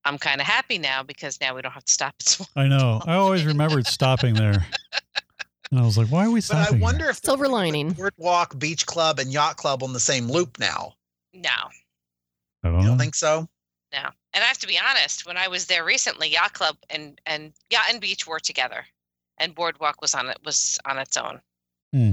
I'm 0.05 0.19
kind 0.19 0.41
of 0.41 0.47
happy 0.47 0.79
now 0.79 1.03
because 1.03 1.41
now 1.41 1.55
we 1.57 1.63
don't 1.63 1.73
have 1.73 1.85
to 1.85 1.93
stop 1.93 2.15
at 2.21 2.29
Swan. 2.29 2.49
I 2.55 2.69
know. 2.69 3.03
I 3.05 3.15
always 3.15 3.45
remembered 3.45 3.89
stopping 3.89 4.35
there, 4.35 4.65
and 5.71 5.81
I 5.81 5.83
was 5.85 5.97
like, 5.99 6.09
"Why 6.09 6.27
are 6.27 6.31
we 6.31 6.41
But 6.41 6.51
I 6.53 6.63
stopping?" 6.63 6.75
here? 6.79 6.83
wonder 6.85 7.09
if 7.11 7.21
they're 7.21 7.31
Silver 7.31 7.45
gonna 7.45 7.55
put 7.57 7.65
lining. 7.65 7.93
Boardwalk, 7.93 8.59
Beach 8.59 8.87
Club, 8.87 9.19
and 9.19 9.33
Yacht 9.33 9.57
Club 9.57 9.83
on 9.83 9.93
the 9.93 10.01
same 10.01 10.29
loop 10.31 10.59
now. 10.59 10.95
No, 11.33 11.51
I 12.63 12.69
don't 12.71 12.81
You 12.81 12.87
don't 12.89 12.99
think 12.99 13.15
so? 13.15 13.49
no. 13.93 14.09
And 14.33 14.45
I 14.45 14.47
have 14.49 14.59
to 14.59 14.67
be 14.67 14.79
honest, 14.79 15.27
when 15.27 15.37
I 15.39 15.49
was 15.49 15.67
there 15.67 15.85
recently, 15.85 16.29
Yacht 16.29 16.53
Club 16.53 16.77
and 16.91 17.21
and 17.27 17.53
Yacht 17.71 17.87
and 17.91 18.01
Beach 18.01 18.27
were 18.27 18.39
together, 18.41 18.85
and 19.39 19.55
Boardwalk 19.55 20.01
was 20.03 20.15
on 20.15 20.29
it 20.29 20.39
was 20.45 20.79
on 20.85 20.99
its 20.99 21.17
own. 21.17 21.41
Hmm. 21.93 22.13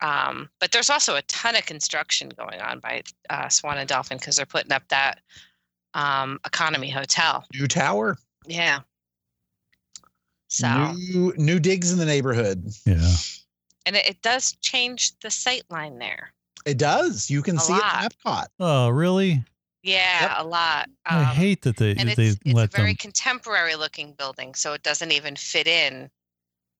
Um, 0.00 0.48
but 0.60 0.70
there's 0.70 0.90
also 0.90 1.16
a 1.16 1.22
ton 1.22 1.56
of 1.56 1.66
construction 1.66 2.28
going 2.30 2.60
on 2.60 2.78
by 2.78 3.02
uh, 3.30 3.48
Swan 3.48 3.78
and 3.78 3.88
Dolphin 3.88 4.18
because 4.18 4.36
they're 4.36 4.46
putting 4.46 4.70
up 4.72 4.86
that 4.88 5.20
um, 5.94 6.38
economy 6.46 6.88
hotel. 6.88 7.44
New 7.52 7.66
tower, 7.66 8.16
Yeah. 8.46 8.80
So 10.48 10.92
new 10.92 11.34
new 11.36 11.58
digs 11.60 11.92
in 11.92 11.98
the 11.98 12.06
neighborhood. 12.06 12.66
Yeah. 12.86 13.12
and 13.86 13.96
it, 13.96 14.06
it 14.08 14.22
does 14.22 14.52
change 14.60 15.18
the 15.20 15.30
sight 15.30 15.62
line 15.70 15.98
there. 15.98 16.32
It 16.66 16.78
does. 16.78 17.30
You 17.30 17.42
can 17.42 17.56
A 17.56 17.60
see 17.60 17.72
lot. 17.72 17.82
it 17.82 18.04
at 18.06 18.12
Epcot. 18.24 18.46
Oh, 18.60 18.88
really? 18.88 19.44
Yeah, 19.82 20.34
a 20.36 20.44
lot. 20.44 20.88
I 21.06 21.20
Um, 21.20 21.24
hate 21.26 21.62
that 21.62 21.76
they 21.76 21.90
and 21.92 22.08
that 22.08 22.16
they 22.16 22.26
it's, 22.28 22.38
it's 22.44 22.58
a 22.60 22.66
very 22.66 22.90
them. 22.90 22.96
contemporary 22.96 23.74
looking 23.76 24.12
building 24.12 24.54
so 24.54 24.72
it 24.72 24.82
doesn't 24.82 25.12
even 25.12 25.36
fit 25.36 25.66
in 25.66 26.10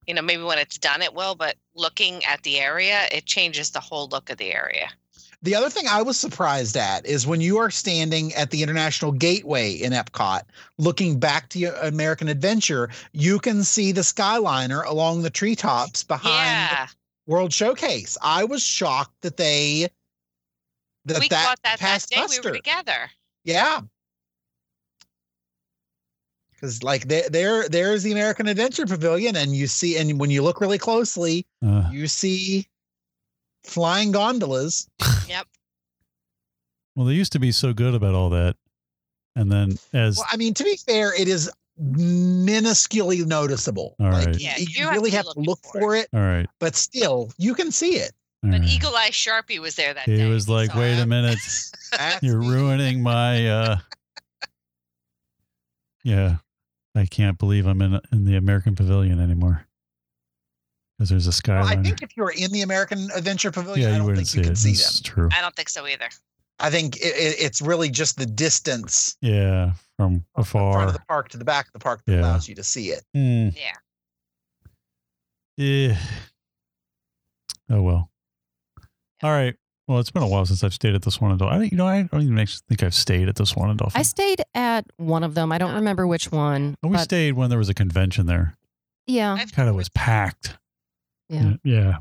you 0.06 0.14
know 0.14 0.22
maybe 0.22 0.42
when 0.42 0.58
it's 0.58 0.76
done 0.78 1.00
it 1.02 1.14
will 1.14 1.34
but 1.34 1.56
looking 1.74 2.24
at 2.24 2.42
the 2.42 2.58
area 2.58 3.04
it 3.12 3.24
changes 3.24 3.70
the 3.70 3.80
whole 3.80 4.08
look 4.08 4.30
of 4.30 4.36
the 4.38 4.52
area 4.52 4.90
The 5.42 5.54
other 5.54 5.70
thing 5.70 5.86
I 5.86 6.02
was 6.02 6.18
surprised 6.18 6.76
at 6.76 7.06
is 7.06 7.26
when 7.26 7.40
you 7.40 7.58
are 7.58 7.70
standing 7.70 8.34
at 8.34 8.50
the 8.50 8.62
International 8.62 9.12
Gateway 9.12 9.72
in 9.72 9.92
Epcot, 9.92 10.42
looking 10.78 11.20
back 11.20 11.48
to 11.50 11.60
your 11.60 11.74
American 11.74 12.26
Adventure, 12.28 12.90
you 13.12 13.38
can 13.38 13.62
see 13.62 13.92
the 13.92 14.00
Skyliner 14.00 14.84
along 14.84 15.22
the 15.22 15.30
treetops 15.30 16.02
behind 16.02 16.34
Yeah, 16.34 16.88
World 17.26 17.52
Showcase. 17.52 18.18
I 18.20 18.42
was 18.44 18.64
shocked 18.64 19.14
that 19.22 19.36
they 19.36 19.88
that 21.04 21.20
we 21.20 21.28
that 21.28 21.46
caught 21.46 21.62
that 21.62 21.78
that 21.78 21.78
passed 21.78 22.10
day 22.10 22.16
we 22.16 22.22
muster. 22.22 22.48
were 22.50 22.56
together. 22.56 23.08
Yeah. 23.44 23.82
Because 26.52 26.82
like 26.82 27.06
there, 27.06 27.28
there, 27.30 27.68
there's 27.68 28.02
the 28.02 28.10
American 28.10 28.48
Adventure 28.48 28.86
Pavilion, 28.86 29.36
and 29.36 29.54
you 29.54 29.68
see, 29.68 29.96
and 29.96 30.18
when 30.18 30.30
you 30.30 30.42
look 30.42 30.60
really 30.60 30.78
closely, 30.78 31.46
Uh, 31.64 31.88
you 31.92 32.08
see 32.08 32.66
flying 33.62 34.10
gondolas. 34.10 34.88
well, 36.98 37.06
they 37.06 37.14
used 37.14 37.30
to 37.32 37.38
be 37.38 37.52
so 37.52 37.72
good 37.72 37.94
about 37.94 38.12
all 38.14 38.28
that, 38.30 38.56
and 39.36 39.52
then 39.52 39.78
as 39.92 40.16
Well, 40.16 40.26
I 40.32 40.36
mean, 40.36 40.52
to 40.54 40.64
be 40.64 40.76
fair, 40.76 41.14
it 41.14 41.28
is 41.28 41.48
minusculely 41.80 43.24
noticeable. 43.24 43.94
All 44.00 44.10
like 44.10 44.26
right. 44.26 44.36
Yeah, 44.40 44.56
you 44.58 44.66
you 44.68 44.84
have 44.86 44.94
really 44.94 45.10
to 45.10 45.16
have 45.18 45.24
to 45.26 45.28
looking 45.28 45.44
look 45.44 45.60
for 45.62 45.80
for 45.80 45.94
it, 45.96 46.08
all 46.12 46.18
right, 46.20 46.48
but 46.58 46.74
still, 46.74 47.30
you 47.38 47.54
can 47.54 47.70
see 47.70 47.98
it. 47.98 48.10
all 48.42 48.50
But 48.50 48.62
right. 48.62 48.68
Eagle 48.68 48.96
Eye 48.96 49.10
Sharpie 49.10 49.60
was 49.60 49.76
there 49.76 49.94
that 49.94 50.06
he 50.06 50.16
day. 50.16 50.24
He 50.24 50.28
was 50.28 50.48
like, 50.48 50.72
so- 50.72 50.80
"Wait 50.80 50.98
a 50.98 51.06
minute, 51.06 51.38
you're 52.22 52.40
ruining 52.40 53.00
my." 53.00 53.48
uh 53.48 53.76
Yeah, 56.02 56.36
I 56.96 57.06
can't 57.06 57.38
believe 57.38 57.66
I'm 57.66 57.80
in 57.82 58.00
in 58.10 58.24
the 58.24 58.34
American 58.36 58.74
Pavilion 58.74 59.20
anymore 59.20 59.66
because 60.98 61.10
there's 61.10 61.26
a 61.28 61.32
Well, 61.46 61.64
I 61.64 61.80
think 61.80 62.02
if 62.02 62.16
you 62.16 62.24
were 62.24 62.32
in 62.36 62.50
the 62.50 62.62
American 62.62 63.08
Adventure 63.14 63.52
Pavilion, 63.52 63.82
yeah, 63.82 63.88
I 63.88 63.92
you 63.92 63.98
don't 63.98 64.06
wouldn't 64.06 64.26
think 64.26 64.28
see 64.28 64.38
you 64.38 64.42
it. 64.42 64.46
can 64.46 64.56
see 64.56 64.72
them. 64.74 64.92
True. 65.04 65.28
I 65.32 65.40
don't 65.40 65.54
think 65.54 65.68
so 65.68 65.86
either. 65.86 66.08
I 66.60 66.70
think 66.70 66.96
it, 66.96 67.00
it, 67.16 67.36
it's 67.40 67.62
really 67.62 67.88
just 67.90 68.18
the 68.18 68.26
distance 68.26 69.16
Yeah, 69.22 69.72
from 69.96 70.24
from 70.34 70.42
the 70.42 70.44
front 70.44 70.88
of 70.88 70.92
the 70.94 71.02
park 71.08 71.28
to 71.30 71.38
the 71.38 71.44
back 71.44 71.66
of 71.68 71.72
the 71.72 71.78
park 71.78 72.02
that 72.06 72.12
Yeah. 72.12 72.20
allows 72.20 72.48
you 72.48 72.54
to 72.56 72.64
see 72.64 72.88
it. 72.88 73.02
Hmm. 73.14 73.48
Yeah. 73.56 73.76
Yeah. 75.56 75.98
Oh 77.70 77.82
well. 77.82 78.10
All 79.22 79.30
right. 79.30 79.54
Well, 79.86 79.98
it's 80.00 80.10
been 80.10 80.22
a 80.22 80.28
while 80.28 80.44
since 80.46 80.62
I've 80.62 80.74
stayed 80.74 80.94
at 80.94 81.02
this 81.02 81.14
Swan 81.14 81.30
and 81.30 81.40
Dolphin. 81.40 81.60
I, 81.62 81.64
you 81.64 81.76
know, 81.76 81.86
I 81.86 82.02
don't 82.02 82.22
even 82.22 82.38
actually 82.38 82.62
think 82.68 82.82
I've 82.82 82.94
stayed 82.94 83.28
at 83.28 83.36
this 83.36 83.50
Swan 83.50 83.70
and 83.70 83.78
Dolphin. 83.78 83.98
I 83.98 84.02
stayed 84.02 84.42
at 84.54 84.84
one 84.98 85.24
of 85.24 85.34
them. 85.34 85.50
I 85.50 85.56
don't 85.58 85.74
remember 85.74 86.06
which 86.06 86.30
one. 86.30 86.76
We 86.82 86.90
but 86.90 86.98
stayed 87.04 87.32
when 87.32 87.48
there 87.50 87.58
was 87.58 87.68
a 87.70 87.74
convention 87.74 88.26
there. 88.26 88.56
yeah, 89.06 89.32
I've 89.34 89.54
God, 89.54 89.66
it 89.66 89.72
was 89.74 89.88
packed. 89.88 90.58
yeah. 91.30 91.54
Yeah. 91.64 91.96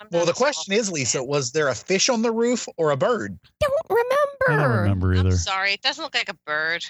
I'm 0.00 0.06
Well, 0.10 0.24
the 0.26 0.32
question 0.32 0.72
is, 0.74 0.90
Lisa, 0.90 1.18
fan. 1.18 1.26
was 1.28 1.52
there 1.52 1.68
a 1.68 1.74
fish 1.74 2.08
on 2.08 2.22
the 2.22 2.32
roof 2.32 2.66
or 2.78 2.90
a 2.90 2.96
bird? 2.96 3.38
Don't 3.60 3.72
remember. 3.90 4.08
I 4.48 4.56
don't 4.68 4.78
remember 4.82 5.12
I'm 5.12 5.18
either. 5.26 5.36
sorry, 5.36 5.72
it 5.74 5.82
doesn't 5.82 6.02
look 6.02 6.14
like 6.14 6.28
a 6.30 6.36
bird. 6.46 6.84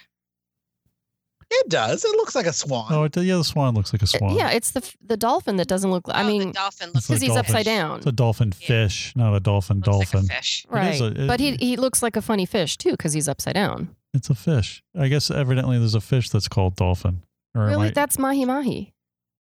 It 1.52 1.68
does. 1.68 2.04
It 2.04 2.12
looks 2.12 2.36
like 2.36 2.46
a 2.46 2.52
swan. 2.52 2.86
Oh, 2.92 3.02
it, 3.04 3.16
yeah, 3.16 3.36
the 3.36 3.42
swan 3.44 3.74
looks 3.74 3.92
like 3.92 4.02
a 4.02 4.04
Uh, 4.04 4.06
swan. 4.06 4.36
Yeah, 4.36 4.50
it's 4.50 4.70
the 4.70 4.88
the 5.04 5.16
dolphin 5.16 5.56
that 5.56 5.66
doesn't 5.66 5.90
look. 5.90 6.04
I 6.06 6.22
Oh, 6.22 6.26
mean, 6.26 6.48
the 6.48 6.52
dolphin 6.52 6.90
It's 6.90 6.94
looks 6.94 7.10
like 7.10 7.16
because 7.16 7.22
he's 7.22 7.28
dolphin. 7.34 7.44
upside 7.56 7.64
down, 7.64 7.96
It's 7.98 8.06
a 8.06 8.12
dolphin 8.12 8.52
Yeah. 8.60 8.66
fish, 8.68 9.12
not 9.16 9.34
a 9.34 9.40
dolphin 9.40 9.78
looks 9.78 9.86
dolphin. 9.86 10.22
like 10.28 10.30
a 10.30 10.34
fish. 10.36 10.66
right? 10.68 11.00
a- 11.00 11.22
it- 11.24 11.26
but 11.26 11.40
he 11.40 11.56
he 11.56 11.74
looks 11.76 12.04
like 12.04 12.14
a 12.16 12.22
funny 12.22 12.46
fish 12.46 12.76
too 12.76 12.92
because 12.92 13.14
he's 13.14 13.28
upside 13.28 13.54
down. 13.54 13.96
It's 14.14 14.30
a 14.30 14.36
fish. 14.36 14.84
I 14.96 15.08
guess 15.08 15.28
evidently 15.28 15.76
there's 15.78 15.96
a 15.96 16.00
fish 16.00 16.30
that's 16.30 16.46
called 16.46 16.76
dolphin. 16.76 17.22
Or 17.56 17.66
Really, 17.66 17.88
I- 17.88 17.92
that's 17.92 18.16
mahi 18.16 18.44
mahi. 18.44 18.92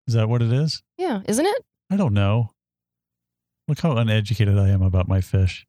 is 0.07 0.15
that 0.15 0.31
what 0.31 0.41
it 0.41 0.51
is? 0.51 0.83
Yeah, 0.97 1.21
isn't 1.29 1.45
it? 1.45 1.63
I 1.91 1.97
don't 1.97 2.15
know. 2.15 2.53
Look 3.69 3.81
how 3.81 3.93
uneducated 3.97 4.59
I 4.59 4.69
am 4.71 4.83
about 4.83 5.07
my 5.09 5.21
fish. 5.21 5.67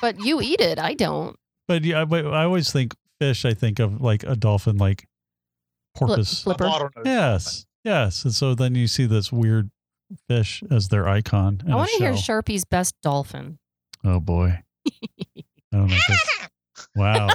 But 0.00 0.20
you 0.20 0.40
eat 0.40 0.60
it. 0.60 0.78
I 0.78 0.94
don't. 0.94 1.36
But 1.66 1.82
yeah, 1.84 2.04
but 2.04 2.26
I 2.26 2.44
always 2.44 2.70
think 2.72 2.94
fish. 3.18 3.44
I 3.44 3.54
think 3.54 3.78
of 3.80 4.00
like 4.00 4.22
a 4.22 4.36
dolphin, 4.36 4.76
like 4.76 5.06
porpoise. 5.96 6.42
flip- 6.42 6.58
flipper. 6.58 6.90
yes, 7.04 7.66
yes. 7.84 8.24
And 8.24 8.32
so 8.34 8.54
then 8.54 8.74
you 8.74 8.86
see 8.86 9.06
this 9.06 9.32
weird 9.32 9.70
fish 10.28 10.62
as 10.70 10.88
their 10.88 11.08
icon. 11.08 11.62
I 11.68 11.74
want 11.74 11.90
to 11.90 11.96
hear. 11.98 12.16
Sharpie's 12.16 12.64
best 12.64 12.94
dolphin. 13.02 13.58
Oh 14.04 14.20
boy. 14.20 14.60
I 14.86 15.42
don't 15.72 15.88
know. 15.88 15.96
wow. 16.96 17.28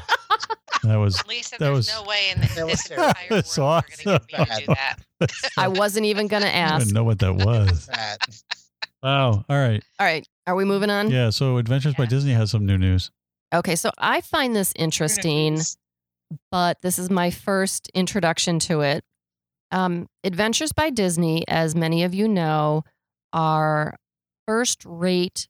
That 0.84 0.95
was 0.97 1.26
Lisa, 1.28 1.52
That 1.52 1.60
there's 1.60 1.76
was- 1.78 1.93
no 1.93 2.04
way 2.04 2.30
in 2.34 2.41
That 2.41 2.49
this 2.56 2.63
was 2.65 2.91
entire 2.91 3.06
world 3.30 3.43
That's 3.43 3.58
you're 3.58 3.65
going 3.65 4.19
to 4.19 4.26
get 4.28 4.28
me 4.28 4.34
to 4.45 4.52
awesome. 4.52 4.65
do 4.65 4.73
that. 4.73 4.97
I 5.58 5.67
wasn't 5.69 6.06
even 6.08 6.28
gonna 6.28 6.45
ask. 6.47 6.73
I 6.76 6.80
didn't 6.80 6.93
know 6.93 7.04
what 7.06 7.19
that 7.19 7.34
was. 7.45 7.89
That. 9.04 9.08
Wow. 9.08 9.46
All 9.50 9.58
right. 9.58 9.84
All 10.00 10.08
right, 10.08 10.26
are 10.48 10.56
we 10.56 10.66
moving 10.66 10.89
on? 10.89 11.12
Yeah. 11.12 11.30
So 11.30 11.58
Adventures 11.58 11.94
by 11.96 12.06
Disney 12.06 12.34
has 12.34 12.50
some 12.52 12.66
new 12.66 12.78
news. 12.78 13.12
Okay, 13.54 13.76
so 13.76 13.92
I 14.00 14.22
find 14.22 14.56
this 14.56 14.74
interesting. 14.76 15.60
but 16.52 16.82
this 16.82 16.98
is 16.98 17.10
my 17.12 17.30
first 17.30 17.92
introduction 17.94 18.58
to 18.60 18.82
it. 18.82 19.04
Um, 19.72 20.08
Adventures 20.24 20.72
by 20.72 20.89
Disney, 20.89 21.48
as 21.48 21.76
many 21.76 22.04
of 22.04 22.13
you 22.16 22.28
know, 22.28 22.84
are 23.32 23.96
first 24.48 24.84
rate 24.86 25.48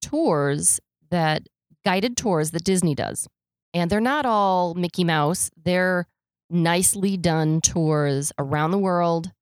tours 0.00 0.80
that 1.10 1.46
guided 1.84 2.16
tours 2.16 2.50
that 2.52 2.64
Disney 2.64 2.94
does. 2.94 3.26
And 3.74 3.90
they're 3.90 4.00
not 4.00 4.24
all 4.24 4.74
Mickey 4.74 5.04
Mouse, 5.04 5.50
they're 5.62 6.06
nicely 6.48 7.16
done 7.16 7.60
tours 7.60 8.32
around 8.38 8.70
the 8.70 8.78
world, 8.78 9.32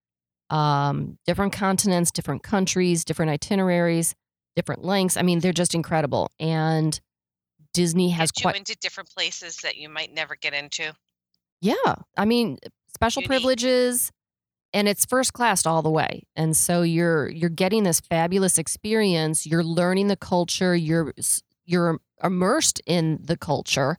um, 0.50 1.18
different 1.26 1.52
continents, 1.52 2.10
different 2.10 2.42
countries, 2.42 3.04
different 3.04 3.30
itineraries, 3.30 4.14
different 4.56 4.84
lengths. 4.84 5.16
I 5.16 5.22
mean, 5.22 5.40
they're 5.40 5.52
just 5.52 5.74
incredible. 5.74 6.30
And 6.38 6.98
Disney 7.72 8.10
has 8.10 8.30
Get 8.30 8.40
you 8.40 8.50
quite 8.50 8.56
into 8.56 8.76
different 8.76 9.10
places 9.10 9.58
that 9.58 9.76
you 9.76 9.88
might 9.88 10.12
never 10.12 10.36
get 10.36 10.54
into. 10.54 10.94
Yeah. 11.60 11.94
I 12.16 12.24
mean, 12.24 12.58
special 12.94 13.22
Unique. 13.22 13.30
privileges 13.30 14.12
and 14.74 14.88
it's 14.88 15.04
first 15.06 15.32
class 15.32 15.64
all 15.64 15.82
the 15.82 15.90
way. 15.90 16.24
And 16.36 16.56
so 16.56 16.82
you're 16.82 17.28
you're 17.30 17.48
getting 17.48 17.84
this 17.84 18.00
fabulous 18.00 18.58
experience, 18.58 19.46
you're 19.46 19.64
learning 19.64 20.08
the 20.08 20.16
culture, 20.16 20.74
you're 20.74 21.14
you're 21.64 22.00
immersed 22.22 22.82
in 22.86 23.20
the 23.22 23.36
culture 23.36 23.98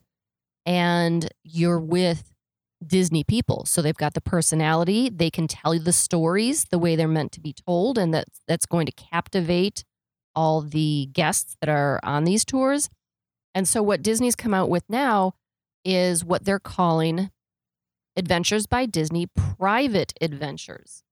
and 0.64 1.28
you're 1.42 1.80
with 1.80 2.32
Disney 2.84 3.24
people. 3.24 3.64
So 3.64 3.80
they've 3.80 3.94
got 3.96 4.14
the 4.14 4.20
personality, 4.20 5.08
they 5.08 5.30
can 5.30 5.48
tell 5.48 5.74
you 5.74 5.80
the 5.80 5.92
stories 5.92 6.66
the 6.70 6.78
way 6.78 6.96
they're 6.96 7.08
meant 7.08 7.32
to 7.32 7.40
be 7.40 7.54
told 7.66 7.98
and 7.98 8.12
that 8.14 8.28
that's 8.46 8.66
going 8.66 8.86
to 8.86 8.92
captivate 8.92 9.84
all 10.34 10.60
the 10.60 11.08
guests 11.12 11.56
that 11.60 11.70
are 11.70 11.98
on 12.02 12.24
these 12.24 12.44
tours. 12.44 12.90
And 13.54 13.66
so 13.66 13.82
what 13.82 14.02
Disney's 14.02 14.36
come 14.36 14.52
out 14.52 14.68
with 14.68 14.84
now 14.88 15.32
is 15.84 16.24
what 16.24 16.44
they're 16.44 16.58
calling 16.58 17.30
Adventures 18.16 18.66
by 18.66 18.86
Disney 18.86 19.26
Private 19.26 20.12
Adventures. 20.20 21.02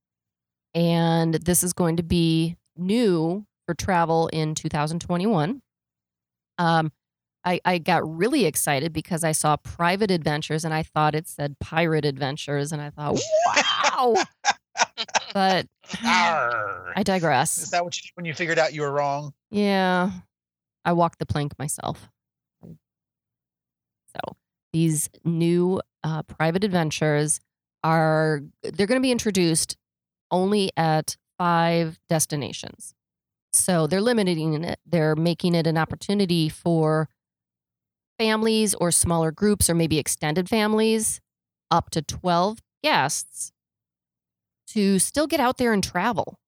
And 0.75 1.35
this 1.35 1.63
is 1.63 1.73
going 1.73 1.97
to 1.97 2.03
be 2.03 2.57
new 2.77 3.47
for 3.67 3.75
travel 3.75 4.29
in 4.29 4.55
2021. 4.55 5.63
Um, 6.59 6.93
I, 7.45 7.61
I 7.65 7.79
got 7.79 8.03
really 8.09 8.47
excited 8.47 8.93
because 8.93 9.23
I 9.23 9.33
saw 9.33 9.57
Private 9.57 10.11
Adventures 10.11 10.65
and 10.65 10.73
I 10.73 10.83
thought 10.83 11.15
it 11.15 11.29
said 11.29 11.59
Pirate 11.59 12.05
Adventures. 12.05 12.73
And 12.73 12.81
I 12.81 12.91
thought, 12.91 13.21
wow. 13.47 14.15
but 15.35 15.67
Arr. 16.05 16.93
I 16.97 17.03
digress. 17.03 17.59
Is 17.59 17.71
that 17.71 17.85
what 17.85 17.97
you 17.97 18.03
did 18.03 18.13
when 18.15 18.25
you 18.25 18.35
figured 18.35 18.59
out 18.59 18.73
you 18.73 18.83
were 18.83 18.91
wrong? 18.91 19.35
Yeah, 19.51 20.11
I 20.85 20.93
walked 20.93 21.19
the 21.19 21.27
plank 21.27 21.59
myself. 21.59 22.09
So 22.63 24.37
these 24.73 25.11
new 25.25 25.81
uh, 26.03 26.23
private 26.23 26.65
adventures 26.65 27.41
are 27.83 28.41
they're 28.63 28.87
going 28.87 29.01
to 29.01 29.03
be 29.03 29.13
introduced 29.13 29.77
only 30.31 30.71
at 30.77 31.17
five 31.39 31.99
destinations. 32.09 32.95
So 33.53 33.87
they're 33.87 34.01
limiting 34.01 34.65
it. 34.65 34.81
They're 34.87 35.15
making 35.15 35.55
it 35.55 35.67
an 35.67 35.79
opportunity 35.79 36.49
for 36.49 37.09
families 38.19 38.75
or 38.75 38.91
smaller 38.91 39.31
groups 39.31 39.69
or 39.69 39.75
maybe 39.75 39.99
extended 39.99 40.49
families 40.49 41.21
up 41.71 41.91
to 41.91 42.03
12 42.03 42.61
guests 42.83 43.53
to 44.69 44.99
still 44.99 45.27
get 45.27 45.41
out 45.41 45.59
there 45.59 45.73
and 45.73 45.83
travel 45.83 46.39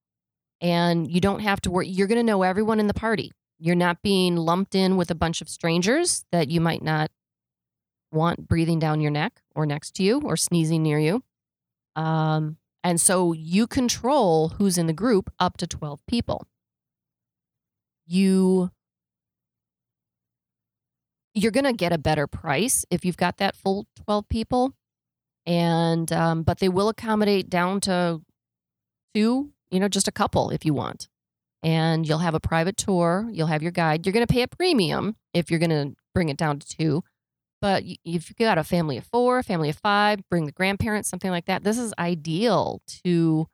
and 0.60 1.10
you 1.10 1.20
don't 1.20 1.40
have 1.40 1.60
to 1.62 1.70
worry. 1.70 1.88
You're 1.88 2.06
going 2.06 2.18
to 2.18 2.22
know 2.22 2.42
everyone 2.42 2.80
in 2.80 2.86
the 2.86 2.94
party. 2.94 3.32
You're 3.58 3.74
not 3.74 4.02
being 4.02 4.36
lumped 4.36 4.74
in 4.74 4.96
with 4.96 5.10
a 5.10 5.14
bunch 5.14 5.40
of 5.40 5.48
strangers 5.48 6.24
that 6.32 6.48
you 6.48 6.60
might 6.60 6.82
not 6.82 7.10
want 8.12 8.48
breathing 8.48 8.78
down 8.78 9.00
your 9.00 9.10
neck 9.10 9.40
or 9.54 9.66
next 9.66 9.94
to 9.96 10.02
you 10.02 10.20
or 10.20 10.36
sneezing 10.36 10.82
near 10.82 10.98
you. 10.98 11.22
Um, 11.94 12.58
and 12.84 13.00
so 13.00 13.32
you 13.32 13.66
control 13.66 14.50
who's 14.50 14.78
in 14.78 14.86
the 14.86 14.92
group 14.92 15.32
up 15.38 15.56
to 15.58 15.66
12 15.66 16.00
people. 16.06 16.46
You 18.06 18.70
you're 21.36 21.52
going 21.52 21.64
to 21.64 21.72
get 21.72 21.92
a 21.92 21.98
better 21.98 22.26
price 22.26 22.84
if 22.90 23.04
you've 23.04 23.16
got 23.16 23.36
that 23.36 23.54
full 23.54 23.86
12 24.04 24.28
people 24.28 24.72
and 25.44 26.10
um, 26.10 26.42
but 26.42 26.58
they 26.58 26.68
will 26.68 26.88
accommodate 26.88 27.48
down 27.48 27.80
to 27.82 28.20
two 29.14 29.52
you 29.70 29.80
know, 29.80 29.88
just 29.88 30.08
a 30.08 30.12
couple 30.12 30.50
if 30.50 30.64
you 30.64 30.74
want. 30.74 31.08
and 31.62 32.06
you'll 32.06 32.18
have 32.18 32.34
a 32.34 32.40
private 32.40 32.76
tour. 32.76 33.28
You'll 33.32 33.48
have 33.48 33.62
your 33.62 33.72
guide. 33.72 34.06
You're 34.06 34.12
going 34.12 34.26
to 34.26 34.32
pay 34.32 34.42
a 34.42 34.48
premium 34.48 35.16
if 35.34 35.50
you're 35.50 35.58
going 35.58 35.70
to 35.70 35.96
bring 36.14 36.28
it 36.28 36.36
down 36.36 36.60
to 36.60 36.66
two. 36.66 37.02
But 37.60 37.82
if 37.84 38.28
you've 38.28 38.36
got 38.38 38.58
a 38.58 38.64
family 38.64 38.98
of 38.98 39.06
four, 39.06 39.42
family 39.42 39.70
of 39.70 39.76
five, 39.78 40.20
bring 40.30 40.46
the 40.46 40.52
grandparents, 40.52 41.08
something 41.08 41.30
like 41.30 41.46
that. 41.46 41.64
This 41.64 41.78
is 41.78 41.92
ideal 41.98 42.80
to 43.04 43.46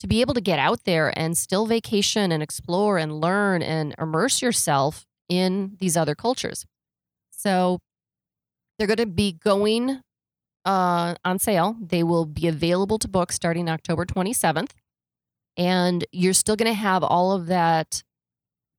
to 0.00 0.06
be 0.06 0.20
able 0.20 0.34
to 0.34 0.40
get 0.40 0.60
out 0.60 0.84
there 0.84 1.12
and 1.18 1.36
still 1.36 1.66
vacation 1.66 2.30
and 2.30 2.40
explore 2.40 2.98
and 2.98 3.20
learn 3.20 3.62
and 3.62 3.96
immerse 3.98 4.40
yourself 4.40 5.04
in 5.28 5.76
these 5.80 5.96
other 5.96 6.14
cultures. 6.14 6.64
So 7.38 7.78
they're 8.78 8.88
going 8.88 8.96
to 8.96 9.06
be 9.06 9.32
going 9.32 10.00
uh, 10.64 11.14
on 11.24 11.38
sale. 11.38 11.76
They 11.80 12.02
will 12.02 12.26
be 12.26 12.48
available 12.48 12.98
to 12.98 13.08
book 13.08 13.30
starting 13.30 13.68
October 13.68 14.04
27th. 14.04 14.72
And 15.56 16.04
you're 16.12 16.34
still 16.34 16.56
going 16.56 16.70
to 16.70 16.78
have 16.78 17.04
all 17.04 17.32
of 17.32 17.46
that 17.46 18.02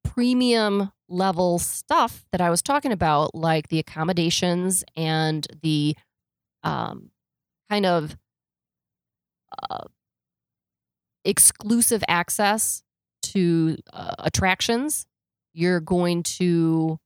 premium 0.03 0.91
level 1.07 1.57
stuff 1.57 2.25
that 2.31 2.41
I 2.41 2.49
was 2.49 2.61
talking 2.61 2.91
about, 2.91 3.33
like 3.33 3.69
the 3.69 3.79
accommodations 3.79 4.83
and 4.95 5.47
the 5.61 5.95
um, 6.63 7.11
kind 7.69 7.85
of 7.85 8.17
uh, 9.69 9.85
exclusive 11.23 12.03
access 12.09 12.83
to 13.23 13.77
uh, 13.93 14.15
attractions. 14.19 15.05
You're 15.53 15.79
going 15.79 16.23
to 16.23 16.99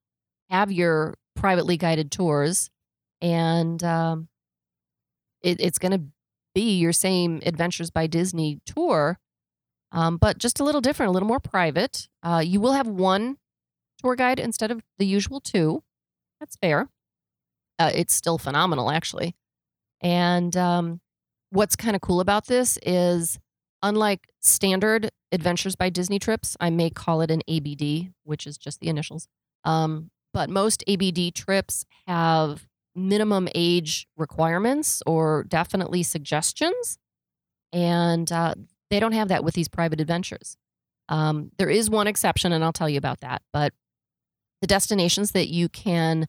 have 0.49 0.71
your 0.71 1.15
privately 1.35 1.77
guided 1.77 2.11
tours, 2.11 2.69
and 3.21 3.83
um, 3.83 4.27
it, 5.41 5.59
it's 5.59 5.77
going 5.77 5.91
to 5.91 6.03
be 6.53 6.77
your 6.77 6.93
same 6.93 7.41
Adventures 7.45 7.89
by 7.89 8.07
Disney 8.07 8.59
tour, 8.65 9.19
um, 9.91 10.17
but 10.17 10.37
just 10.37 10.59
a 10.59 10.63
little 10.63 10.81
different, 10.81 11.09
a 11.09 11.13
little 11.13 11.27
more 11.27 11.39
private. 11.39 12.07
Uh, 12.21 12.41
you 12.43 12.59
will 12.59 12.73
have 12.73 12.87
one 12.87 13.37
tour 14.01 14.15
guide 14.15 14.39
instead 14.39 14.71
of 14.71 14.81
the 14.97 15.05
usual 15.05 15.39
two. 15.39 15.83
That's 16.39 16.55
fair. 16.57 16.89
Uh, 17.79 17.91
it's 17.93 18.13
still 18.13 18.37
phenomenal, 18.37 18.91
actually. 18.91 19.35
And 20.01 20.55
um, 20.57 21.01
what's 21.49 21.75
kind 21.75 21.95
of 21.95 22.01
cool 22.01 22.19
about 22.19 22.47
this 22.47 22.77
is, 22.85 23.39
unlike 23.81 24.27
standard 24.41 25.09
Adventures 25.31 25.75
by 25.75 25.89
Disney 25.89 26.19
trips, 26.19 26.55
I 26.59 26.69
may 26.69 26.89
call 26.89 27.21
it 27.21 27.31
an 27.31 27.41
ABD, 27.47 28.13
which 28.23 28.45
is 28.45 28.57
just 28.57 28.79
the 28.79 28.87
initials. 28.87 29.27
Um, 29.63 30.11
but 30.33 30.49
most 30.49 30.83
ABD 30.87 31.33
trips 31.35 31.85
have 32.07 32.67
minimum 32.95 33.47
age 33.55 34.07
requirements 34.17 35.01
or 35.05 35.45
definitely 35.47 36.03
suggestions. 36.03 36.97
And 37.71 38.31
uh, 38.31 38.55
they 38.89 38.99
don't 38.99 39.13
have 39.13 39.29
that 39.29 39.43
with 39.43 39.55
these 39.55 39.67
private 39.67 39.99
adventures. 39.99 40.57
Um, 41.09 41.51
there 41.57 41.69
is 41.69 41.89
one 41.89 42.07
exception, 42.07 42.51
and 42.51 42.63
I'll 42.63 42.73
tell 42.73 42.89
you 42.89 42.97
about 42.97 43.21
that. 43.21 43.41
But 43.51 43.73
the 44.61 44.67
destinations 44.67 45.31
that 45.31 45.49
you 45.49 45.69
can 45.69 46.27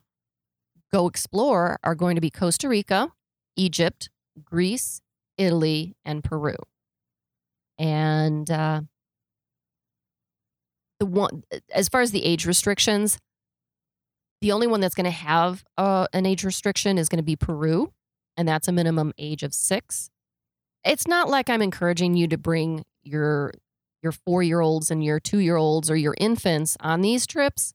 go 0.93 1.07
explore 1.07 1.79
are 1.85 1.95
going 1.95 2.15
to 2.15 2.21
be 2.21 2.31
Costa 2.31 2.69
Rica, 2.69 3.13
Egypt, 3.57 4.11
Greece, 4.43 5.01
Italy, 5.37 5.97
and 6.05 6.25
Peru. 6.25 6.57
And 7.79 8.51
uh, 8.51 8.83
the 10.99 11.07
one, 11.07 11.45
as 11.73 11.89
far 11.89 12.01
as 12.01 12.11
the 12.11 12.25
age 12.25 12.47
restrictions, 12.47 13.19
the 14.45 14.53
only 14.53 14.67
one 14.67 14.81
that's 14.81 14.95
going 14.95 15.07
to 15.07 15.11
have 15.11 15.65
uh, 15.79 16.07
an 16.13 16.27
age 16.27 16.45
restriction 16.45 16.99
is 16.99 17.09
going 17.09 17.17
to 17.17 17.25
be 17.25 17.35
Peru, 17.35 17.91
and 18.37 18.47
that's 18.47 18.69
a 18.69 18.73
minimum 18.73 19.11
age 19.17 19.43
of 19.43 19.55
six. 19.55 20.11
It's 20.85 21.07
not 21.07 21.31
like 21.31 21.49
I'm 21.49 21.63
encouraging 21.63 22.15
you 22.15 22.29
to 22.29 22.37
bring 22.37 22.85
your 23.03 23.55
your 24.03 24.13
four 24.13 24.43
year 24.43 24.61
olds 24.61 24.91
and 24.91 25.03
your 25.03 25.19
two 25.19 25.39
year 25.39 25.57
olds 25.57 25.91
or 25.91 25.97
your 25.97 26.15
infants 26.19 26.77
on 26.81 27.01
these 27.01 27.27
trips, 27.27 27.73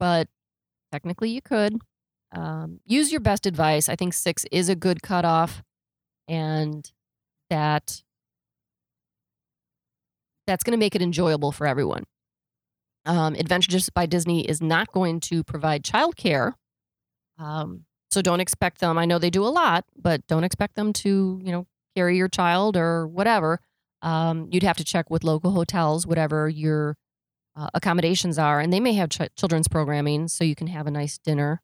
but 0.00 0.28
technically 0.92 1.28
you 1.28 1.42
could. 1.42 1.76
Um, 2.32 2.80
use 2.86 3.12
your 3.12 3.20
best 3.20 3.44
advice. 3.44 3.90
I 3.90 3.96
think 3.96 4.14
six 4.14 4.46
is 4.50 4.70
a 4.70 4.74
good 4.74 5.02
cutoff, 5.02 5.62
and 6.26 6.90
that 7.50 8.00
that's 10.46 10.64
going 10.64 10.72
to 10.72 10.78
make 10.78 10.94
it 10.94 11.02
enjoyable 11.02 11.52
for 11.52 11.66
everyone. 11.66 12.04
Um, 13.06 13.34
Adventures 13.36 13.88
by 13.88 14.06
Disney 14.06 14.46
is 14.46 14.60
not 14.60 14.92
going 14.92 15.20
to 15.20 15.44
provide 15.44 15.84
childcare. 15.84 16.54
Um, 17.38 17.84
so 18.10 18.20
don't 18.20 18.40
expect 18.40 18.80
them. 18.80 18.98
I 18.98 19.04
know 19.04 19.18
they 19.18 19.30
do 19.30 19.44
a 19.44 19.48
lot, 19.48 19.84
but 19.96 20.26
don't 20.26 20.44
expect 20.44 20.74
them 20.74 20.92
to, 20.94 21.40
you 21.42 21.52
know, 21.52 21.66
carry 21.94 22.16
your 22.16 22.28
child 22.28 22.76
or 22.76 23.06
whatever. 23.06 23.60
Um, 24.02 24.48
you'd 24.50 24.62
have 24.62 24.76
to 24.76 24.84
check 24.84 25.08
with 25.08 25.24
local 25.24 25.52
hotels, 25.52 26.06
whatever 26.06 26.48
your 26.48 26.96
uh, 27.56 27.68
accommodations 27.74 28.38
are, 28.38 28.60
and 28.60 28.72
they 28.72 28.80
may 28.80 28.92
have 28.94 29.08
ch- 29.08 29.34
children's 29.36 29.68
programming, 29.68 30.28
so 30.28 30.44
you 30.44 30.54
can 30.54 30.66
have 30.66 30.86
a 30.86 30.90
nice 30.90 31.18
dinner, 31.18 31.62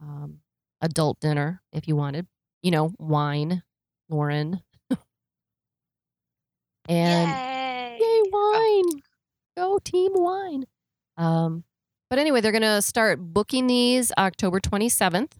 um, 0.00 0.38
adult 0.80 1.20
dinner 1.20 1.62
if 1.72 1.86
you 1.86 1.94
wanted. 1.94 2.26
You 2.62 2.72
know, 2.72 2.92
wine, 2.98 3.62
Lauren, 4.08 4.62
and 6.88 7.30
Yay! 7.30 7.61
Go 9.56 9.78
team 9.78 10.12
wine. 10.14 10.64
Um, 11.16 11.64
but 12.08 12.18
anyway, 12.18 12.40
they're 12.40 12.52
going 12.52 12.62
to 12.62 12.82
start 12.82 13.18
booking 13.20 13.66
these 13.66 14.12
October 14.18 14.60
27th. 14.60 15.32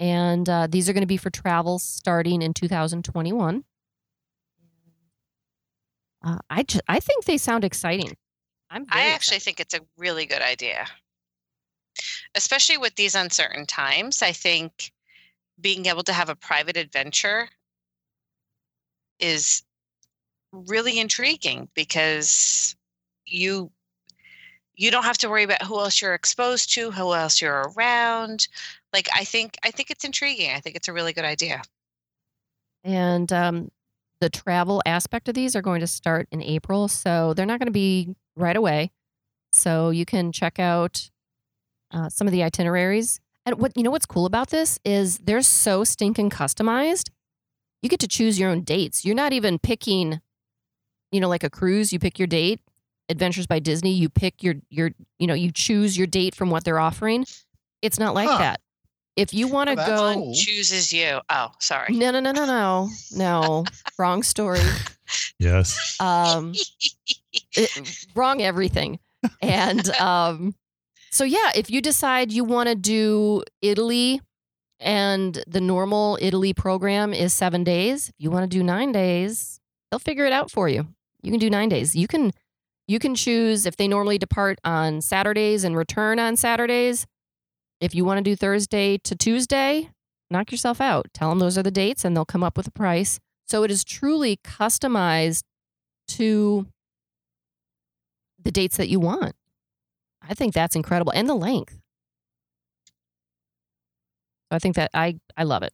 And 0.00 0.48
uh, 0.48 0.66
these 0.68 0.88
are 0.88 0.92
going 0.92 1.02
to 1.02 1.06
be 1.06 1.16
for 1.16 1.30
travel 1.30 1.78
starting 1.78 2.42
in 2.42 2.54
2021. 2.54 3.64
Uh, 6.24 6.38
I, 6.50 6.62
ju- 6.62 6.80
I 6.88 7.00
think 7.00 7.24
they 7.24 7.38
sound 7.38 7.64
exciting. 7.64 8.16
I'm 8.70 8.86
I 8.90 9.06
actually 9.06 9.36
excited. 9.38 9.42
think 9.42 9.60
it's 9.60 9.74
a 9.74 9.80
really 9.96 10.26
good 10.26 10.42
idea. 10.42 10.86
Especially 12.34 12.76
with 12.76 12.94
these 12.94 13.14
uncertain 13.14 13.66
times, 13.66 14.22
I 14.22 14.32
think 14.32 14.92
being 15.60 15.86
able 15.86 16.02
to 16.04 16.12
have 16.12 16.28
a 16.28 16.36
private 16.36 16.76
adventure 16.76 17.48
is 19.18 19.62
really 20.52 20.98
intriguing 20.98 21.68
because 21.74 22.76
you 23.28 23.70
you 24.76 24.92
don't 24.92 25.02
have 25.02 25.18
to 25.18 25.28
worry 25.28 25.42
about 25.42 25.62
who 25.62 25.78
else 25.78 26.00
you're 26.00 26.14
exposed 26.14 26.72
to, 26.74 26.92
who 26.92 27.12
else 27.12 27.42
you're 27.42 27.72
around. 27.76 28.46
Like 28.92 29.08
I 29.14 29.24
think 29.24 29.56
I 29.64 29.70
think 29.70 29.90
it's 29.90 30.04
intriguing. 30.04 30.52
I 30.52 30.60
think 30.60 30.76
it's 30.76 30.88
a 30.88 30.92
really 30.92 31.12
good 31.12 31.24
idea. 31.24 31.62
And 32.84 33.32
um, 33.32 33.70
the 34.20 34.30
travel 34.30 34.80
aspect 34.86 35.28
of 35.28 35.34
these 35.34 35.56
are 35.56 35.62
going 35.62 35.80
to 35.80 35.86
start 35.86 36.28
in 36.30 36.42
April. 36.42 36.88
So 36.88 37.34
they're 37.34 37.46
not 37.46 37.58
going 37.58 37.66
to 37.66 37.72
be 37.72 38.14
right 38.36 38.56
away. 38.56 38.92
So 39.52 39.90
you 39.90 40.04
can 40.04 40.32
check 40.32 40.58
out 40.58 41.10
uh, 41.92 42.08
some 42.08 42.26
of 42.26 42.32
the 42.32 42.42
itineraries. 42.42 43.20
And 43.44 43.58
what 43.58 43.76
you 43.76 43.82
know 43.82 43.90
what's 43.90 44.06
cool 44.06 44.26
about 44.26 44.50
this 44.50 44.78
is 44.84 45.18
they're 45.18 45.42
so 45.42 45.82
stinking 45.84 46.30
customized. 46.30 47.10
You 47.82 47.88
get 47.88 48.00
to 48.00 48.08
choose 48.08 48.38
your 48.38 48.50
own 48.50 48.62
dates. 48.62 49.04
You're 49.04 49.14
not 49.14 49.32
even 49.32 49.58
picking, 49.58 50.20
you 51.12 51.20
know, 51.20 51.28
like 51.28 51.44
a 51.44 51.50
cruise, 51.50 51.92
you 51.92 51.98
pick 51.98 52.18
your 52.18 52.26
date. 52.26 52.60
Adventures 53.08 53.46
by 53.46 53.58
Disney, 53.58 53.92
you 53.92 54.08
pick 54.08 54.42
your 54.42 54.54
your 54.70 54.90
you 55.18 55.26
know, 55.26 55.34
you 55.34 55.50
choose 55.52 55.96
your 55.96 56.06
date 56.06 56.34
from 56.34 56.50
what 56.50 56.64
they're 56.64 56.78
offering. 56.80 57.24
It's 57.82 57.98
not 57.98 58.14
like 58.14 58.28
Huh. 58.28 58.38
that. 58.38 58.60
If 59.16 59.34
you 59.34 59.48
want 59.48 59.68
to 59.70 59.74
Well, 59.74 60.14
go 60.14 60.14
cool. 60.20 60.34
Chooses 60.34 60.92
you. 60.92 61.18
Oh, 61.28 61.48
sorry. 61.58 61.92
No, 61.94 62.10
no, 62.12 62.20
no, 62.20 62.30
no, 62.32 62.44
no. 62.46 62.88
No. 63.12 63.64
Wrong 63.98 64.22
story. 64.22 64.60
Yes. 65.38 65.96
Um 66.00 66.54
it- 67.56 68.06
wrong 68.14 68.42
everything. 68.42 68.98
And 69.42 69.88
um 69.96 70.54
so 71.10 71.24
yeah, 71.24 71.50
if 71.54 71.70
you 71.70 71.80
decide 71.80 72.30
you 72.30 72.44
want 72.44 72.68
to 72.68 72.74
do 72.74 73.42
Italy 73.62 74.20
and 74.78 75.42
the 75.48 75.60
normal 75.60 76.18
Italy 76.20 76.52
program 76.52 77.12
is 77.14 77.32
7 77.32 77.64
days, 77.64 78.10
if 78.10 78.14
you 78.18 78.30
want 78.30 78.44
to 78.44 78.56
do 78.58 78.62
9 78.62 78.92
days, 78.92 79.58
they'll 79.90 79.98
figure 79.98 80.26
it 80.26 80.32
out 80.32 80.50
for 80.50 80.68
you. 80.68 80.86
You 81.22 81.30
can 81.32 81.40
do 81.40 81.50
9 81.50 81.68
days. 81.68 81.96
You 81.96 82.06
can 82.06 82.30
you 82.88 82.98
can 82.98 83.14
choose 83.14 83.66
if 83.66 83.76
they 83.76 83.86
normally 83.86 84.18
depart 84.18 84.58
on 84.64 85.02
Saturdays 85.02 85.62
and 85.62 85.76
return 85.76 86.18
on 86.18 86.36
Saturdays. 86.36 87.06
If 87.80 87.94
you 87.94 88.04
want 88.04 88.18
to 88.18 88.24
do 88.24 88.34
Thursday 88.34 88.98
to 89.04 89.14
Tuesday, 89.14 89.90
knock 90.30 90.50
yourself 90.50 90.80
out. 90.80 91.06
Tell 91.12 91.28
them 91.28 91.38
those 91.38 91.58
are 91.58 91.62
the 91.62 91.70
dates 91.70 92.04
and 92.04 92.16
they'll 92.16 92.24
come 92.24 92.42
up 92.42 92.56
with 92.56 92.66
a 92.66 92.72
price. 92.72 93.20
So 93.46 93.62
it 93.62 93.70
is 93.70 93.84
truly 93.84 94.38
customized 94.38 95.42
to 96.08 96.66
the 98.42 98.50
dates 98.50 98.78
that 98.78 98.88
you 98.88 98.98
want. 98.98 99.34
I 100.26 100.34
think 100.34 100.54
that's 100.54 100.74
incredible 100.74 101.12
and 101.14 101.28
the 101.28 101.34
length. 101.34 101.78
I 104.50 104.58
think 104.58 104.76
that 104.76 104.90
I 104.94 105.18
I 105.36 105.44
love 105.44 105.62
it. 105.62 105.72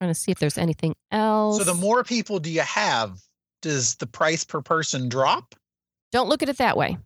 Trying 0.00 0.10
to 0.10 0.14
see 0.14 0.32
if 0.32 0.38
there's 0.38 0.56
anything 0.58 0.94
else. 1.12 1.58
So 1.58 1.64
the 1.64 1.74
more 1.74 2.02
people 2.04 2.38
do 2.38 2.50
you 2.50 2.62
have, 2.62 3.20
does 3.60 3.96
the 3.96 4.06
price 4.06 4.44
per 4.44 4.62
person 4.62 5.08
drop? 5.10 5.54
Don't 6.10 6.28
look 6.28 6.42
at 6.42 6.48
it 6.48 6.56
that 6.58 6.76
way. 6.76 6.96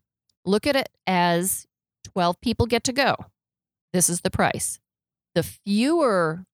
Look 0.44 0.66
at 0.66 0.76
it 0.76 0.88
as 1.06 1.66
12 2.12 2.40
people 2.40 2.66
get 2.66 2.84
to 2.84 2.92
go. 2.92 3.16
This 3.92 4.08
is 4.08 4.20
the 4.20 4.30
price. 4.30 4.78
The 5.34 5.42
fewer 5.42 6.44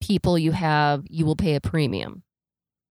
people 0.00 0.38
you 0.38 0.52
have, 0.52 1.04
you 1.10 1.26
will 1.26 1.36
pay 1.36 1.56
a 1.56 1.60
premium. 1.60 2.22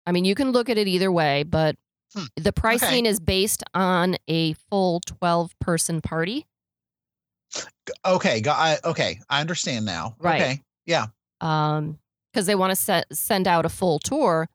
I 0.07 0.11
mean, 0.11 0.25
you 0.25 0.33
can 0.33 0.51
look 0.51 0.67
at 0.69 0.77
it 0.79 0.87
either 0.87 1.11
way, 1.11 1.43
but 1.43 1.75
Hmm. 2.15 2.23
the 2.37 2.53
pricing 2.53 3.05
is 3.05 3.19
based 3.19 3.63
on 3.73 4.15
a 4.29 4.53
full 4.71 5.01
12 5.01 5.53
person 5.59 6.01
party. 6.01 6.47
Okay, 8.05 8.41
I, 8.47 8.77
okay, 8.83 9.19
I 9.29 9.41
understand 9.41 9.85
now. 9.85 10.15
Right. 10.19 10.41
Okay. 10.41 10.61
Yeah. 10.85 11.07
um 11.41 11.99
because 12.37 12.45
they 12.45 12.53
want 12.53 12.77
to 12.77 13.03
send 13.11 13.47
out 13.47 13.65
a 13.65 13.69
full 13.69 13.97
tour 13.97 14.47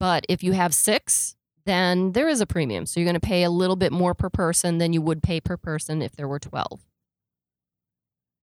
but 0.00 0.26
if 0.28 0.42
you 0.42 0.54
have 0.54 0.74
six 0.74 1.36
then 1.66 2.12
there 2.12 2.28
is 2.28 2.40
a 2.40 2.46
premium. 2.46 2.86
So 2.86 2.98
you're 2.98 3.04
going 3.04 3.20
to 3.20 3.20
pay 3.20 3.42
a 3.42 3.50
little 3.50 3.76
bit 3.76 3.92
more 3.92 4.14
per 4.14 4.30
person 4.30 4.78
than 4.78 4.94
you 4.94 5.02
would 5.02 5.22
pay 5.22 5.38
per 5.38 5.58
person 5.58 6.02
if 6.02 6.16
there 6.16 6.26
were 6.26 6.40
12 6.40 6.80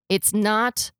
it's 0.08 0.34
not 0.34 0.92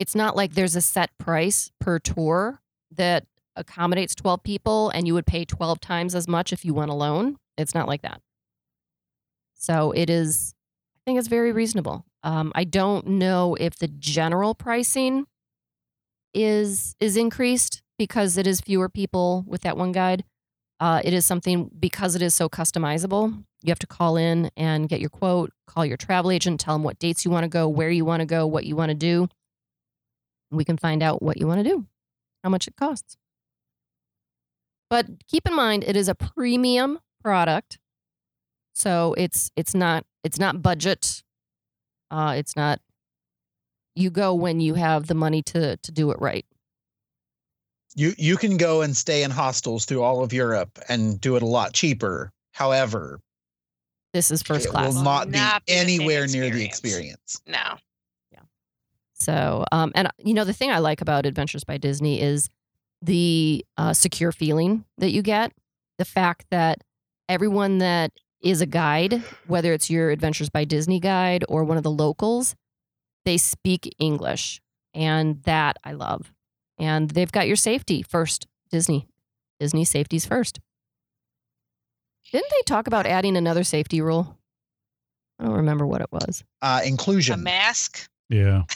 it's 0.00 0.16
not 0.16 0.34
like 0.34 0.54
there's 0.54 0.74
a 0.74 0.80
set 0.80 1.16
price 1.18 1.70
per 1.78 2.00
tour 2.00 2.60
that 2.90 3.26
accommodates 3.54 4.16
12 4.16 4.42
people 4.42 4.90
and 4.90 5.06
you 5.06 5.14
would 5.14 5.26
pay 5.26 5.44
12 5.44 5.78
times 5.78 6.16
as 6.16 6.26
much 6.26 6.52
if 6.52 6.64
you 6.64 6.74
went 6.74 6.90
alone. 6.90 7.38
It's 7.56 7.74
not 7.76 7.86
like 7.86 8.02
that. 8.02 8.20
So 9.54 9.92
it 9.92 10.10
is 10.10 10.52
i 10.96 11.00
think 11.06 11.20
it's 11.20 11.28
very 11.28 11.52
reasonable. 11.52 12.06
Um, 12.24 12.50
i 12.56 12.64
don't 12.64 13.06
know 13.06 13.54
if 13.60 13.76
the 13.76 13.86
general 13.86 14.52
pricing 14.56 15.26
is 16.36 16.94
is 17.00 17.16
increased 17.16 17.82
because 17.98 18.36
it 18.36 18.46
is 18.46 18.60
fewer 18.60 18.88
people 18.88 19.44
with 19.46 19.62
that 19.62 19.76
one 19.76 19.92
guide. 19.92 20.24
Uh, 20.78 21.00
it 21.02 21.14
is 21.14 21.24
something 21.24 21.70
because 21.78 22.14
it 22.14 22.20
is 22.20 22.34
so 22.34 22.48
customizable. 22.48 23.42
You 23.62 23.70
have 23.70 23.78
to 23.78 23.86
call 23.86 24.16
in 24.16 24.50
and 24.56 24.88
get 24.88 25.00
your 25.00 25.08
quote. 25.08 25.50
Call 25.66 25.86
your 25.86 25.96
travel 25.96 26.30
agent. 26.30 26.60
Tell 26.60 26.74
them 26.74 26.82
what 26.82 26.98
dates 26.98 27.24
you 27.24 27.30
want 27.30 27.44
to 27.44 27.48
go, 27.48 27.66
where 27.66 27.88
you 27.90 28.04
want 28.04 28.20
to 28.20 28.26
go, 28.26 28.46
what 28.46 28.66
you 28.66 28.76
want 28.76 28.90
to 28.90 28.94
do. 28.94 29.28
We 30.50 30.64
can 30.64 30.76
find 30.76 31.02
out 31.02 31.22
what 31.22 31.38
you 31.38 31.46
want 31.46 31.64
to 31.64 31.68
do, 31.68 31.86
how 32.44 32.50
much 32.50 32.68
it 32.68 32.76
costs. 32.76 33.16
But 34.90 35.06
keep 35.26 35.48
in 35.48 35.56
mind, 35.56 35.82
it 35.84 35.96
is 35.96 36.08
a 36.08 36.14
premium 36.14 37.00
product, 37.22 37.78
so 38.74 39.14
it's 39.16 39.50
it's 39.56 39.74
not 39.74 40.04
it's 40.22 40.38
not 40.38 40.62
budget. 40.62 41.22
Uh, 42.10 42.34
it's 42.36 42.54
not 42.54 42.80
you 43.96 44.10
go 44.10 44.34
when 44.34 44.60
you 44.60 44.74
have 44.74 45.06
the 45.06 45.14
money 45.14 45.42
to 45.42 45.76
to 45.78 45.92
do 45.92 46.10
it 46.10 46.18
right. 46.20 46.44
You 47.94 48.12
you 48.18 48.36
can 48.36 48.56
go 48.56 48.82
and 48.82 48.96
stay 48.96 49.22
in 49.22 49.30
hostels 49.30 49.84
through 49.86 50.02
all 50.02 50.22
of 50.22 50.32
Europe 50.32 50.78
and 50.88 51.20
do 51.20 51.36
it 51.36 51.42
a 51.42 51.46
lot 51.46 51.72
cheaper. 51.72 52.30
However, 52.52 53.20
This 54.12 54.30
is 54.30 54.42
first 54.42 54.66
it 54.66 54.70
class. 54.70 54.88
will 54.88 54.94
Will 54.96 55.02
not 55.02 55.26
be 55.30 55.38
not 55.38 55.64
be 55.66 55.72
the 55.72 55.78
same 55.78 55.88
anywhere 55.88 56.26
near 56.26 56.50
the 56.50 56.64
experience. 56.64 57.40
No. 57.46 57.76
Yeah. 58.32 58.40
So, 59.14 59.64
um, 59.72 59.92
and 59.94 60.08
you 60.18 60.34
know, 60.34 60.44
the 60.44 60.52
thing 60.52 60.70
I 60.70 60.78
like 60.78 61.00
about 61.00 61.24
Adventures 61.26 61.64
by 61.64 61.78
Disney 61.78 62.20
is 62.20 62.50
the 63.02 63.64
uh, 63.78 63.92
secure 63.94 64.32
feeling 64.32 64.84
that 64.98 65.10
you 65.10 65.22
get. 65.22 65.52
The 65.98 66.04
fact 66.04 66.46
that 66.50 66.82
everyone 67.28 67.78
that 67.78 68.12
is 68.42 68.60
a 68.60 68.66
guide, 68.66 69.22
whether 69.46 69.72
it's 69.72 69.88
your 69.90 70.10
Adventures 70.10 70.50
by 70.50 70.64
Disney 70.64 71.00
guide 71.00 71.44
or 71.48 71.64
one 71.64 71.78
of 71.78 71.82
the 71.82 71.90
locals, 71.90 72.54
they 73.26 73.36
speak 73.36 73.94
English, 73.98 74.62
and 74.94 75.42
that 75.42 75.76
I 75.84 75.92
love. 75.92 76.32
And 76.78 77.10
they've 77.10 77.30
got 77.30 77.46
your 77.46 77.56
safety 77.56 78.02
first. 78.02 78.46
Disney, 78.70 79.06
Disney 79.60 79.84
safety's 79.84 80.24
first. 80.24 80.60
Didn't 82.32 82.50
they 82.50 82.62
talk 82.66 82.86
about 82.86 83.06
adding 83.06 83.36
another 83.36 83.62
safety 83.64 84.00
rule? 84.00 84.36
I 85.38 85.44
don't 85.44 85.54
remember 85.54 85.86
what 85.86 86.00
it 86.00 86.10
was. 86.10 86.42
Uh, 86.62 86.80
A 86.82 86.88
inclusion. 86.88 87.42
mask. 87.42 88.08
Yeah. 88.30 88.62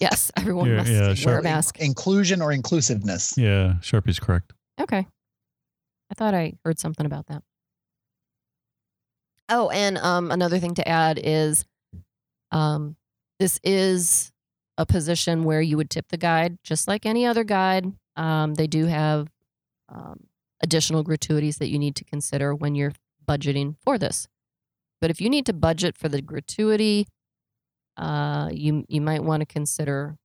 Yes, 0.00 0.32
everyone 0.36 0.68
Yeah, 0.68 0.76
must 0.78 0.90
yeah, 0.90 1.06
wear 1.08 1.16
sure. 1.16 1.38
a 1.38 1.42
mask. 1.42 1.78
Inclusion 1.78 2.40
or 2.42 2.50
inclusiveness. 2.52 3.34
Yeah. 3.36 3.74
Sharpie's 3.80 4.18
correct. 4.18 4.52
Okay. 4.80 5.06
I 6.10 6.14
thought 6.14 6.34
I 6.34 6.54
heard 6.64 6.78
something 6.80 7.04
about 7.06 7.26
that. 7.26 7.42
Oh, 9.48 9.68
and 9.70 9.98
um, 9.98 10.30
another 10.30 10.58
thing 10.58 10.74
to 10.76 10.88
add 10.88 11.20
is 11.22 11.64
um, 12.50 12.96
this 13.38 13.58
is 13.64 14.32
a 14.76 14.86
position 14.86 15.44
where 15.44 15.60
you 15.60 15.76
would 15.76 15.90
tip 15.90 16.08
the 16.08 16.16
guide, 16.16 16.58
just 16.62 16.88
like 16.88 17.06
any 17.06 17.26
other 17.26 17.44
guide. 17.44 17.92
Um, 18.16 18.54
they 18.54 18.66
do 18.66 18.86
have 18.86 19.28
um, 19.88 20.24
additional 20.62 21.02
gratuities 21.02 21.58
that 21.58 21.68
you 21.68 21.78
need 21.78 21.96
to 21.96 22.04
consider 22.04 22.54
when 22.54 22.74
you're 22.74 22.92
budgeting 23.26 23.76
for 23.82 23.98
this. 23.98 24.28
But 25.00 25.10
if 25.10 25.20
you 25.20 25.28
need 25.28 25.46
to 25.46 25.52
budget 25.52 25.96
for 25.96 26.08
the 26.08 26.22
gratuity, 26.22 27.06
uh, 27.96 28.48
you 28.52 28.84
you 28.88 29.00
might 29.00 29.22
want 29.22 29.40
to 29.40 29.46
consider 29.46 30.16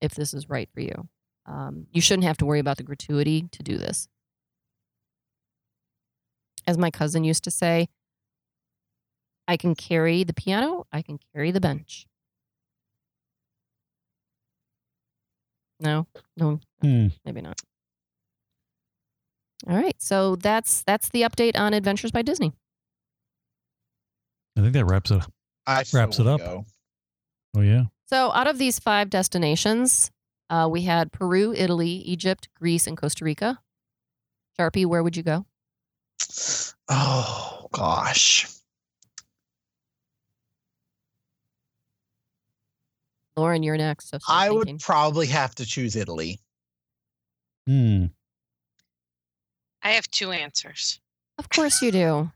if 0.00 0.14
this 0.14 0.34
is 0.34 0.48
right 0.48 0.68
for 0.72 0.80
you. 0.80 1.08
Um, 1.46 1.86
you 1.92 2.00
shouldn't 2.00 2.26
have 2.26 2.36
to 2.38 2.46
worry 2.46 2.58
about 2.58 2.76
the 2.76 2.82
gratuity 2.82 3.48
to 3.52 3.62
do 3.62 3.78
this. 3.78 4.08
As 6.66 6.76
my 6.76 6.90
cousin 6.90 7.22
used 7.22 7.44
to 7.44 7.50
say, 7.50 7.88
I 9.48 9.56
can 9.56 9.74
carry 9.74 10.24
the 10.24 10.32
piano, 10.34 10.86
I 10.92 11.02
can 11.02 11.18
carry 11.32 11.50
the 11.52 11.60
bench. 11.60 12.06
No, 15.78 16.06
no, 16.36 16.60
Hmm. 16.80 17.08
maybe 17.24 17.42
not. 17.42 17.60
All 19.66 19.76
right, 19.76 20.00
so 20.00 20.36
that's 20.36 20.82
that's 20.82 21.08
the 21.10 21.22
update 21.22 21.56
on 21.58 21.74
Adventures 21.74 22.10
by 22.10 22.22
Disney. 22.22 22.52
I 24.56 24.60
think 24.62 24.72
that 24.72 24.84
wraps 24.86 25.10
it 25.10 25.22
up. 25.22 25.32
I 25.66 25.84
Wraps 25.92 26.18
it 26.18 26.26
up. 26.26 26.40
go. 26.40 26.64
Oh, 27.54 27.60
yeah. 27.60 27.84
So 28.06 28.30
out 28.32 28.46
of 28.46 28.56
these 28.58 28.78
five 28.78 29.10
destinations, 29.10 30.10
uh, 30.48 30.68
we 30.70 30.82
had 30.82 31.12
Peru, 31.12 31.52
Italy, 31.52 31.88
Egypt, 31.90 32.48
Greece, 32.54 32.86
and 32.86 32.96
Costa 32.96 33.24
Rica. 33.24 33.58
Sharpie, 34.58 34.86
where 34.86 35.02
would 35.02 35.16
you 35.16 35.22
go? 35.22 35.44
Oh 36.88 37.66
gosh. 37.72 38.46
Lauren, 43.36 43.62
you're 43.62 43.76
next. 43.76 44.08
So 44.10 44.18
I 44.28 44.48
thinking. 44.48 44.74
would 44.74 44.80
probably 44.80 45.26
have 45.26 45.54
to 45.56 45.66
choose 45.66 45.94
Italy. 45.96 46.40
Hmm. 47.66 48.06
I 49.82 49.90
have 49.90 50.08
two 50.10 50.32
answers. 50.32 51.00
Of 51.38 51.48
course 51.50 51.82
you 51.82 51.92
do. 51.92 52.30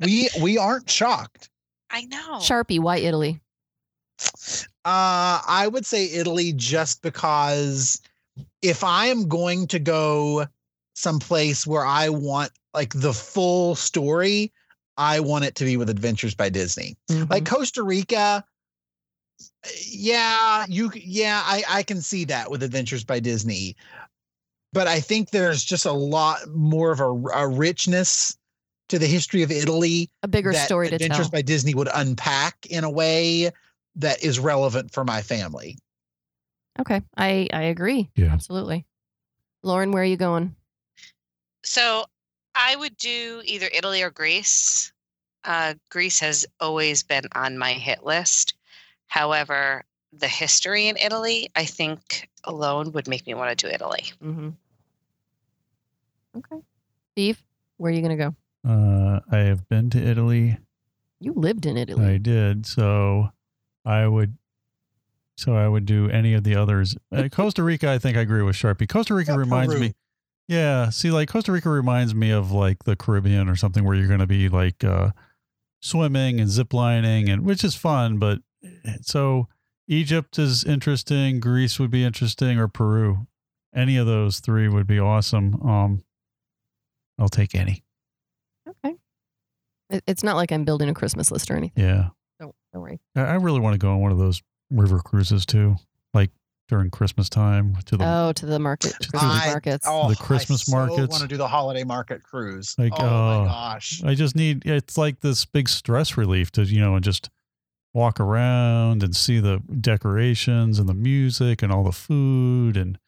We 0.00 0.28
we 0.42 0.58
aren't 0.58 0.90
shocked. 0.90 1.50
I 1.90 2.04
know. 2.06 2.38
Sharpie, 2.38 2.80
why 2.80 2.96
Italy? 2.96 3.40
Uh, 4.84 5.40
I 5.46 5.68
would 5.70 5.86
say 5.86 6.06
Italy 6.10 6.52
just 6.52 7.00
because 7.02 8.00
if 8.60 8.82
I 8.82 9.06
am 9.06 9.28
going 9.28 9.66
to 9.68 9.78
go 9.78 10.46
someplace 10.94 11.66
where 11.66 11.86
I 11.86 12.08
want 12.08 12.50
like 12.74 12.92
the 12.94 13.12
full 13.12 13.76
story, 13.76 14.52
I 14.96 15.20
want 15.20 15.44
it 15.44 15.54
to 15.56 15.64
be 15.64 15.76
with 15.76 15.88
Adventures 15.88 16.34
by 16.34 16.48
Disney. 16.48 16.96
Like 17.08 17.44
Mm-hmm. 17.44 17.54
Costa 17.54 17.82
Rica, 17.84 18.44
yeah, 19.86 20.66
you 20.68 20.90
yeah, 20.94 21.42
I 21.44 21.64
I 21.68 21.82
can 21.82 22.00
see 22.00 22.24
that 22.26 22.50
with 22.50 22.62
Adventures 22.62 23.04
by 23.04 23.20
Disney. 23.20 23.76
But 24.72 24.88
I 24.88 25.00
think 25.00 25.30
there's 25.30 25.62
just 25.62 25.86
a 25.86 25.92
lot 25.92 26.48
more 26.48 26.90
of 26.90 27.00
a, 27.00 27.04
a 27.06 27.48
richness 27.48 28.36
to 28.88 28.98
the 28.98 29.06
history 29.06 29.42
of 29.42 29.50
Italy 29.50 30.10
a 30.22 30.28
bigger 30.28 30.52
that 30.52 30.66
story 30.66 30.88
to 30.88 30.96
Adventures 30.96 31.28
tell. 31.28 31.38
by 31.38 31.42
Disney 31.42 31.74
would 31.74 31.88
unpack 31.94 32.66
in 32.66 32.84
a 32.84 32.90
way 32.90 33.50
that 33.96 34.22
is 34.22 34.38
relevant 34.40 34.92
for 34.92 35.04
my 35.04 35.22
family. 35.22 35.78
okay, 36.80 37.02
I 37.16 37.48
I 37.52 37.62
agree. 37.62 38.10
Yeah. 38.16 38.32
Absolutely. 38.32 38.84
Lauren, 39.62 39.92
where 39.92 40.02
are 40.02 40.06
you 40.06 40.16
going? 40.16 40.54
So 41.64 42.04
I 42.54 42.76
would 42.76 42.96
do 42.96 43.42
either 43.44 43.70
Italy 43.72 44.02
or 44.02 44.10
Greece. 44.10 44.92
Uh, 45.44 45.74
Greece 45.90 46.20
has 46.20 46.46
always 46.60 47.02
been 47.02 47.24
on 47.34 47.58
my 47.58 47.72
hit 47.72 48.04
list. 48.04 48.54
However, 49.14 49.84
the 50.12 50.26
history 50.26 50.88
in 50.88 50.96
Italy, 50.96 51.48
I 51.54 51.66
think 51.66 52.28
alone 52.42 52.90
would 52.92 53.06
make 53.06 53.24
me 53.28 53.34
want 53.34 53.56
to 53.56 53.66
do 53.68 53.72
Italy. 53.72 54.10
Mm-hmm. 54.20 54.48
Okay, 56.38 56.62
Steve, 57.12 57.40
where 57.76 57.92
are 57.92 57.94
you 57.94 58.02
gonna 58.02 58.16
go? 58.16 58.34
Uh, 58.68 59.20
I 59.30 59.38
have 59.44 59.68
been 59.68 59.88
to 59.90 60.04
Italy. 60.04 60.58
You 61.20 61.32
lived 61.32 61.64
in 61.64 61.76
Italy. 61.76 62.04
I 62.04 62.16
did. 62.18 62.66
So 62.66 63.30
I 63.84 64.08
would. 64.08 64.36
So 65.36 65.54
I 65.54 65.68
would 65.68 65.86
do 65.86 66.10
any 66.10 66.34
of 66.34 66.42
the 66.42 66.56
others. 66.56 66.96
Uh, 67.12 67.28
Costa 67.28 67.62
Rica, 67.62 67.88
I 67.92 67.98
think 68.00 68.16
I 68.16 68.20
agree 68.20 68.42
with 68.42 68.56
Sharpie. 68.56 68.88
Costa 68.88 69.14
Rica 69.14 69.30
Yeah, 69.30 69.36
reminds 69.36 69.74
Peru. 69.74 69.80
me. 69.82 69.94
Yeah, 70.48 70.90
see, 70.90 71.12
like 71.12 71.28
Costa 71.28 71.52
Rica 71.52 71.70
reminds 71.70 72.16
me 72.16 72.30
of 72.30 72.50
like 72.50 72.82
the 72.82 72.96
Caribbean 72.96 73.48
or 73.48 73.54
something 73.54 73.84
where 73.84 73.94
you're 73.94 74.08
going 74.08 74.18
to 74.18 74.26
be 74.26 74.48
like 74.48 74.82
uh, 74.82 75.10
swimming 75.80 76.40
and 76.40 76.50
ziplining, 76.50 77.32
and 77.32 77.44
which 77.44 77.62
is 77.62 77.76
fun. 77.76 78.18
But 78.18 78.40
so 79.02 79.48
Egypt 79.88 80.38
is 80.38 80.64
interesting. 80.64 81.40
Greece 81.40 81.78
would 81.78 81.90
be 81.90 82.04
interesting, 82.04 82.58
or 82.58 82.68
Peru. 82.68 83.26
Any 83.74 83.96
of 83.96 84.06
those 84.06 84.40
three 84.40 84.68
would 84.68 84.86
be 84.86 84.98
awesome. 85.00 85.60
Um, 85.62 86.04
I'll 87.18 87.28
take 87.28 87.54
any. 87.54 87.82
Okay. 88.68 88.94
It's 90.06 90.22
not 90.22 90.36
like 90.36 90.52
I'm 90.52 90.64
building 90.64 90.88
a 90.88 90.94
Christmas 90.94 91.30
list 91.30 91.50
or 91.50 91.56
anything. 91.56 91.84
Yeah, 91.84 92.08
Don't 92.40 92.54
don't 92.72 92.82
worry. 92.82 93.00
I, 93.16 93.20
I 93.22 93.34
really 93.34 93.60
want 93.60 93.74
to 93.74 93.78
go 93.78 93.90
on 93.90 94.00
one 94.00 94.12
of 94.12 94.18
those 94.18 94.42
river 94.70 94.98
cruises 95.00 95.44
too, 95.44 95.76
like 96.14 96.30
during 96.68 96.90
Christmas 96.90 97.28
time 97.28 97.76
to 97.84 97.96
the 97.96 98.04
Oh, 98.06 98.32
to 98.32 98.46
the 98.46 98.58
market, 98.58 98.94
To 99.00 99.10
Christmas 99.10 99.42
I- 99.42 99.46
markets. 99.48 99.86
Oh, 99.88 100.08
The 100.08 100.16
Christmas 100.16 100.62
I 100.68 100.70
so 100.70 100.76
markets. 100.76 101.10
want 101.10 101.22
to 101.22 101.28
do 101.28 101.36
the 101.36 101.46
holiday 101.48 101.84
market 101.84 102.22
cruise. 102.22 102.74
Like, 102.78 102.92
oh 102.98 103.04
oh, 103.04 103.40
my 103.44 103.46
gosh. 103.48 104.02
I 104.04 104.14
just 104.14 104.34
need 104.34 104.64
it's 104.64 104.96
like 104.96 105.20
this 105.20 105.44
big 105.44 105.68
stress 105.68 106.16
relief 106.16 106.50
to 106.52 106.62
you 106.62 106.80
know 106.80 106.94
and 106.94 107.04
just 107.04 107.28
walk 107.94 108.18
around 108.18 109.02
and 109.02 109.14
see 109.14 109.38
the 109.38 109.62
decorations 109.80 110.78
and 110.78 110.88
the 110.88 110.94
music 110.94 111.62
and 111.62 111.72
all 111.72 111.84
the 111.84 111.92
food 111.92 112.76
and 112.76 112.98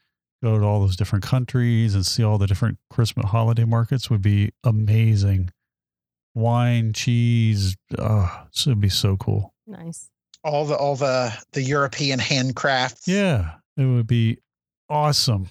go 0.43 0.59
to 0.59 0.65
all 0.65 0.81
those 0.81 0.97
different 0.97 1.25
countries 1.25 1.95
and 1.95 2.07
see 2.07 2.23
all 2.23 2.39
the 2.39 2.47
different 2.47 2.79
Christmas 2.89 3.27
holiday 3.27 3.65
markets 3.65 4.09
would 4.09 4.23
be 4.23 4.53
amazing. 4.65 5.51
Wine, 6.35 6.93
cheese, 6.93 7.77
oh, 7.99 8.47
this 8.53 8.67
would 8.67 8.81
be 8.81 8.89
so 8.89 9.17
cool. 9.17 9.53
Nice. 9.67 10.09
All 10.45 10.65
the 10.65 10.77
all 10.77 10.95
the 10.95 11.37
the 11.53 11.63
European 11.63 12.21
handcrafts. 12.21 13.09
Yeah, 13.09 13.55
it 13.77 13.85
would 13.85 14.07
be 14.07 14.39
awesome. 14.89 15.49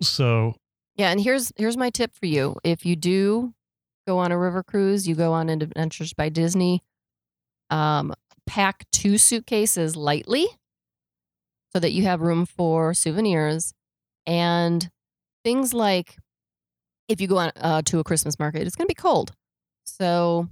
So, 0.00 0.54
Yeah, 0.96 1.10
and 1.10 1.20
here's 1.20 1.52
here's 1.56 1.76
my 1.76 1.90
tip 1.90 2.16
for 2.16 2.26
you. 2.26 2.56
If 2.64 2.84
you 2.84 2.96
do 2.96 3.54
go 4.08 4.18
on 4.18 4.32
a 4.32 4.38
river 4.38 4.64
cruise, 4.64 5.06
you 5.06 5.14
go 5.14 5.32
on 5.32 5.48
Adventures 5.48 6.12
by 6.12 6.28
Disney, 6.28 6.82
um, 7.70 8.12
pack 8.46 8.84
two 8.92 9.18
suitcases 9.18 9.96
lightly 9.96 10.46
so 11.72 11.80
that 11.80 11.92
you 11.92 12.04
have 12.04 12.20
room 12.20 12.44
for 12.46 12.92
souvenirs 12.94 13.72
and 14.26 14.90
things 15.44 15.72
like 15.72 16.16
if 17.08 17.20
you 17.20 17.26
go 17.26 17.38
on 17.38 17.52
uh, 17.56 17.82
to 17.82 17.98
a 17.98 18.04
Christmas 18.04 18.38
market, 18.38 18.66
it's 18.66 18.76
going 18.76 18.86
to 18.86 18.90
be 18.90 18.94
cold. 18.94 19.32
So 19.84 20.48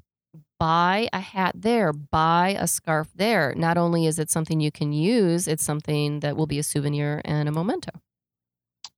buy 0.58 1.08
a 1.12 1.20
hat 1.20 1.54
there, 1.56 1.92
buy 1.92 2.56
a 2.58 2.66
scarf 2.66 3.08
there. 3.14 3.54
Not 3.56 3.78
only 3.78 4.06
is 4.06 4.18
it 4.18 4.30
something 4.30 4.60
you 4.60 4.70
can 4.70 4.92
use, 4.92 5.48
it's 5.48 5.64
something 5.64 6.20
that 6.20 6.36
will 6.36 6.46
be 6.46 6.58
a 6.58 6.62
souvenir 6.62 7.20
and 7.24 7.48
a 7.48 7.52
memento. 7.52 7.90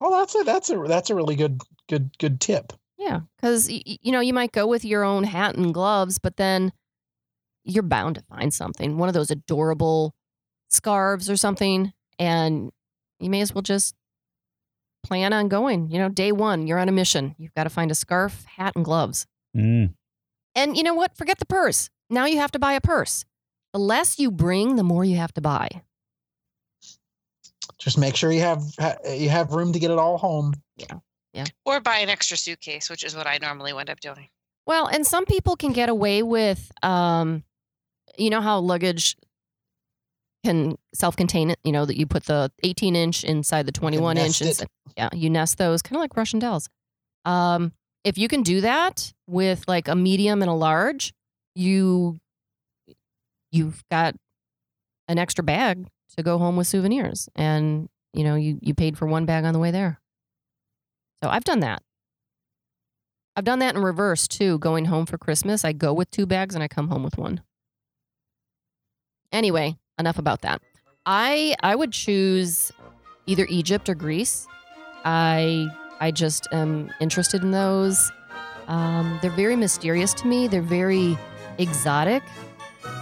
Oh, 0.01 0.18
that's 0.18 0.34
a 0.34 0.43
that's 0.43 0.70
a 0.70 0.76
that's 0.88 1.11
a 1.11 1.14
really 1.14 1.36
good 1.36 1.61
good 1.88 2.16
good 2.18 2.40
tip. 2.40 2.72
Yeah, 2.99 3.20
because 3.36 3.70
you 3.70 4.12
know 4.12 4.20
you 4.20 4.34
might 4.34 4.53
go 4.53 4.66
with 4.66 4.84
your 4.84 5.05
own 5.05 5.24
hat 5.24 5.57
and 5.57 5.72
gloves, 5.72 6.18
but 6.18 6.36
then 6.36 6.72
you're 7.64 7.82
bound 7.82 8.16
to 8.16 8.22
find 8.22 8.52
something, 8.52 8.98
one 8.98 9.08
of 9.08 9.14
those 9.14 9.30
adorable 9.30 10.14
scarves 10.68 11.28
or 11.30 11.36
something, 11.36 11.92
and 12.18 12.70
you 13.20 13.30
may 13.30 13.40
as 13.40 13.54
well 13.54 13.62
just 13.62 13.94
plan 15.04 15.32
on 15.32 15.48
going. 15.48 15.90
You 15.90 15.98
know, 15.98 16.08
day 16.08 16.32
one, 16.32 16.66
you're 16.66 16.78
on 16.78 16.88
a 16.88 16.92
mission. 16.92 17.34
You've 17.38 17.54
got 17.54 17.64
to 17.64 17.70
find 17.70 17.90
a 17.90 17.94
scarf, 17.94 18.44
hat, 18.56 18.72
and 18.76 18.84
gloves. 18.84 19.26
mm, 19.56 19.92
And 20.54 20.76
you 20.76 20.82
know 20.82 20.94
what? 20.94 21.16
Forget 21.16 21.38
the 21.38 21.46
purse. 21.46 21.90
Now 22.10 22.26
you 22.26 22.38
have 22.38 22.52
to 22.52 22.58
buy 22.58 22.72
a 22.74 22.80
purse. 22.80 23.24
The 23.72 23.78
less 23.78 24.18
you 24.18 24.30
bring, 24.30 24.76
the 24.76 24.82
more 24.82 25.04
you 25.04 25.16
have 25.16 25.32
to 25.34 25.40
buy. 25.40 25.68
Just 27.78 27.98
make 27.98 28.14
sure 28.16 28.30
you 28.30 28.40
have 28.42 28.62
you 29.08 29.28
have 29.28 29.52
room 29.52 29.72
to 29.72 29.78
get 29.78 29.90
it 29.90 29.98
all 29.98 30.18
home. 30.18 30.52
Yeah. 30.76 30.98
Yeah. 31.32 31.44
Or 31.64 31.80
buy 31.80 31.98
an 31.98 32.10
extra 32.10 32.36
suitcase, 32.36 32.90
which 32.90 33.02
is 33.04 33.16
what 33.16 33.26
I 33.26 33.38
normally 33.38 33.72
wind 33.72 33.88
up 33.90 34.00
doing. 34.00 34.28
Well, 34.66 34.86
and 34.86 35.06
some 35.06 35.24
people 35.24 35.56
can 35.56 35.72
get 35.72 35.88
away 35.88 36.22
with, 36.22 36.70
um, 36.82 37.42
you 38.18 38.30
know, 38.30 38.40
how 38.40 38.58
luggage 38.58 39.16
can 40.44 40.76
self-contain 40.94 41.50
it. 41.50 41.58
You 41.64 41.72
know 41.72 41.84
that 41.84 41.96
you 41.96 42.06
put 42.06 42.24
the 42.24 42.50
18 42.64 42.96
inch 42.96 43.24
inside 43.24 43.66
the 43.66 43.72
21 43.72 44.16
inch. 44.18 44.42
Yeah, 44.96 45.08
you 45.12 45.30
nest 45.30 45.58
those, 45.58 45.82
kind 45.82 45.96
of 45.96 46.00
like 46.00 46.16
Russian 46.16 46.38
dolls. 46.38 46.68
Um, 47.24 47.72
if 48.04 48.18
you 48.18 48.28
can 48.28 48.42
do 48.42 48.60
that 48.62 49.12
with 49.26 49.64
like 49.68 49.88
a 49.88 49.94
medium 49.94 50.42
and 50.42 50.50
a 50.50 50.54
large, 50.54 51.12
you 51.54 52.18
you've 53.52 53.82
got 53.90 54.14
an 55.08 55.18
extra 55.18 55.44
bag 55.44 55.86
to 56.16 56.22
go 56.22 56.38
home 56.38 56.56
with 56.56 56.66
souvenirs, 56.66 57.28
and 57.36 57.88
you 58.12 58.24
know 58.24 58.34
you 58.34 58.58
you 58.60 58.74
paid 58.74 58.98
for 58.98 59.06
one 59.06 59.24
bag 59.24 59.44
on 59.44 59.52
the 59.52 59.60
way 59.60 59.70
there. 59.70 60.00
So 61.22 61.30
I've 61.30 61.44
done 61.44 61.60
that. 61.60 61.82
I've 63.36 63.44
done 63.44 63.60
that 63.60 63.76
in 63.76 63.82
reverse 63.82 64.26
too. 64.26 64.58
Going 64.58 64.86
home 64.86 65.06
for 65.06 65.16
Christmas, 65.16 65.64
I 65.64 65.72
go 65.72 65.92
with 65.92 66.10
two 66.10 66.26
bags 66.26 66.54
and 66.54 66.62
I 66.62 66.68
come 66.68 66.88
home 66.88 67.02
with 67.04 67.16
one. 67.16 67.42
Anyway, 69.32 69.76
enough 69.98 70.18
about 70.18 70.42
that. 70.42 70.60
I 71.06 71.54
I 71.62 71.74
would 71.74 71.92
choose 71.92 72.70
either 73.26 73.46
Egypt 73.48 73.88
or 73.88 73.94
Greece. 73.94 74.46
I 75.04 75.68
I 76.00 76.10
just 76.10 76.48
am 76.52 76.90
interested 77.00 77.42
in 77.42 77.50
those. 77.50 78.10
Um, 78.68 79.18
they're 79.22 79.30
very 79.30 79.56
mysterious 79.56 80.14
to 80.14 80.26
me. 80.26 80.46
They're 80.46 80.62
very 80.62 81.18
exotic, 81.58 82.22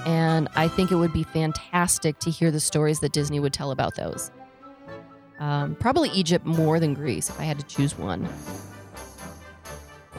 and 0.06 0.48
I 0.56 0.68
think 0.68 0.90
it 0.90 0.96
would 0.96 1.12
be 1.12 1.22
fantastic 1.22 2.18
to 2.20 2.30
hear 2.30 2.50
the 2.50 2.60
stories 2.60 3.00
that 3.00 3.12
Disney 3.12 3.40
would 3.40 3.52
tell 3.52 3.70
about 3.70 3.94
those. 3.96 4.30
Um, 5.38 5.74
probably 5.76 6.10
Egypt 6.10 6.44
more 6.44 6.78
than 6.78 6.94
Greece 6.94 7.30
if 7.30 7.40
I 7.40 7.44
had 7.44 7.58
to 7.58 7.66
choose 7.66 7.98
one. 7.98 8.28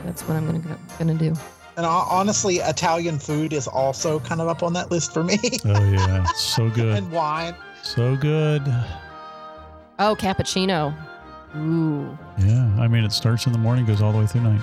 That's 0.03 0.23
what 0.23 0.35
I'm 0.35 0.45
gonna 0.45 0.79
gonna 0.97 1.13
do. 1.15 1.35
And 1.77 1.85
honestly, 1.85 2.57
Italian 2.57 3.17
food 3.17 3.53
is 3.53 3.67
also 3.67 4.19
kind 4.19 4.41
of 4.41 4.47
up 4.47 4.61
on 4.61 4.73
that 4.73 4.91
list 4.91 5.13
for 5.13 5.23
me. 5.23 5.37
oh 5.65 5.83
yeah, 5.91 6.23
so 6.33 6.69
good, 6.71 6.95
and 6.97 7.11
wine. 7.11 7.55
so 7.81 8.15
good. 8.15 8.61
Oh, 9.99 10.15
cappuccino. 10.19 10.93
Ooh. 11.57 12.17
Yeah, 12.39 12.75
I 12.79 12.87
mean, 12.87 13.03
it 13.03 13.11
starts 13.11 13.45
in 13.45 13.51
the 13.51 13.59
morning, 13.59 13.85
goes 13.85 14.01
all 14.01 14.11
the 14.11 14.19
way 14.19 14.25
through 14.27 14.41
night. 14.41 14.61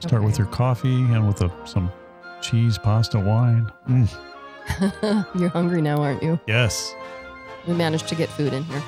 Start 0.00 0.22
with 0.24 0.36
your 0.36 0.48
coffee 0.48 1.02
and 1.02 1.26
with 1.26 1.40
a, 1.42 1.50
some 1.64 1.90
cheese, 2.40 2.76
pasta, 2.76 3.18
wine. 3.18 3.70
Mm, 3.88 5.26
You're 5.38 5.48
hungry 5.48 5.80
now, 5.80 6.02
aren't 6.02 6.22
you? 6.22 6.38
yes. 6.46 6.94
We 7.66 7.74
managed 7.74 8.08
to 8.08 8.16
get 8.16 8.28
food 8.28 8.52
in 8.52 8.64
here. 8.64 8.82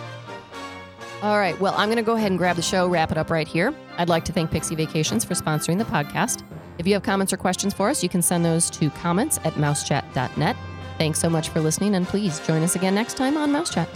All 1.22 1.38
right. 1.38 1.58
Well, 1.60 1.72
I'm 1.76 1.88
going 1.88 1.96
to 1.96 2.02
go 2.02 2.16
ahead 2.16 2.32
and 2.32 2.38
grab 2.38 2.56
the 2.56 2.62
show, 2.62 2.88
wrap 2.88 3.12
it 3.12 3.16
up 3.16 3.30
right 3.30 3.46
here. 3.46 3.72
I'd 3.98 4.08
like 4.08 4.24
to 4.24 4.32
thank 4.32 4.50
Pixie 4.50 4.74
Vacations 4.74 5.24
for 5.24 5.34
sponsoring 5.34 5.78
the 5.78 5.84
podcast. 5.84 6.42
If 6.78 6.86
you 6.86 6.94
have 6.94 7.02
comments 7.02 7.32
or 7.32 7.36
questions 7.36 7.72
for 7.72 7.88
us, 7.88 8.02
you 8.02 8.08
can 8.08 8.22
send 8.22 8.44
those 8.44 8.70
to 8.70 8.90
comments 8.90 9.38
at 9.44 9.54
mousechat.net. 9.54 10.56
Thanks 10.98 11.18
so 11.18 11.28
much 11.28 11.48
for 11.48 11.60
listening, 11.60 11.94
and 11.94 12.06
please 12.06 12.40
join 12.40 12.62
us 12.62 12.76
again 12.76 12.94
next 12.94 13.14
time 13.14 13.36
on 13.36 13.52
Mouse 13.52 13.72
Chat. 13.72 13.88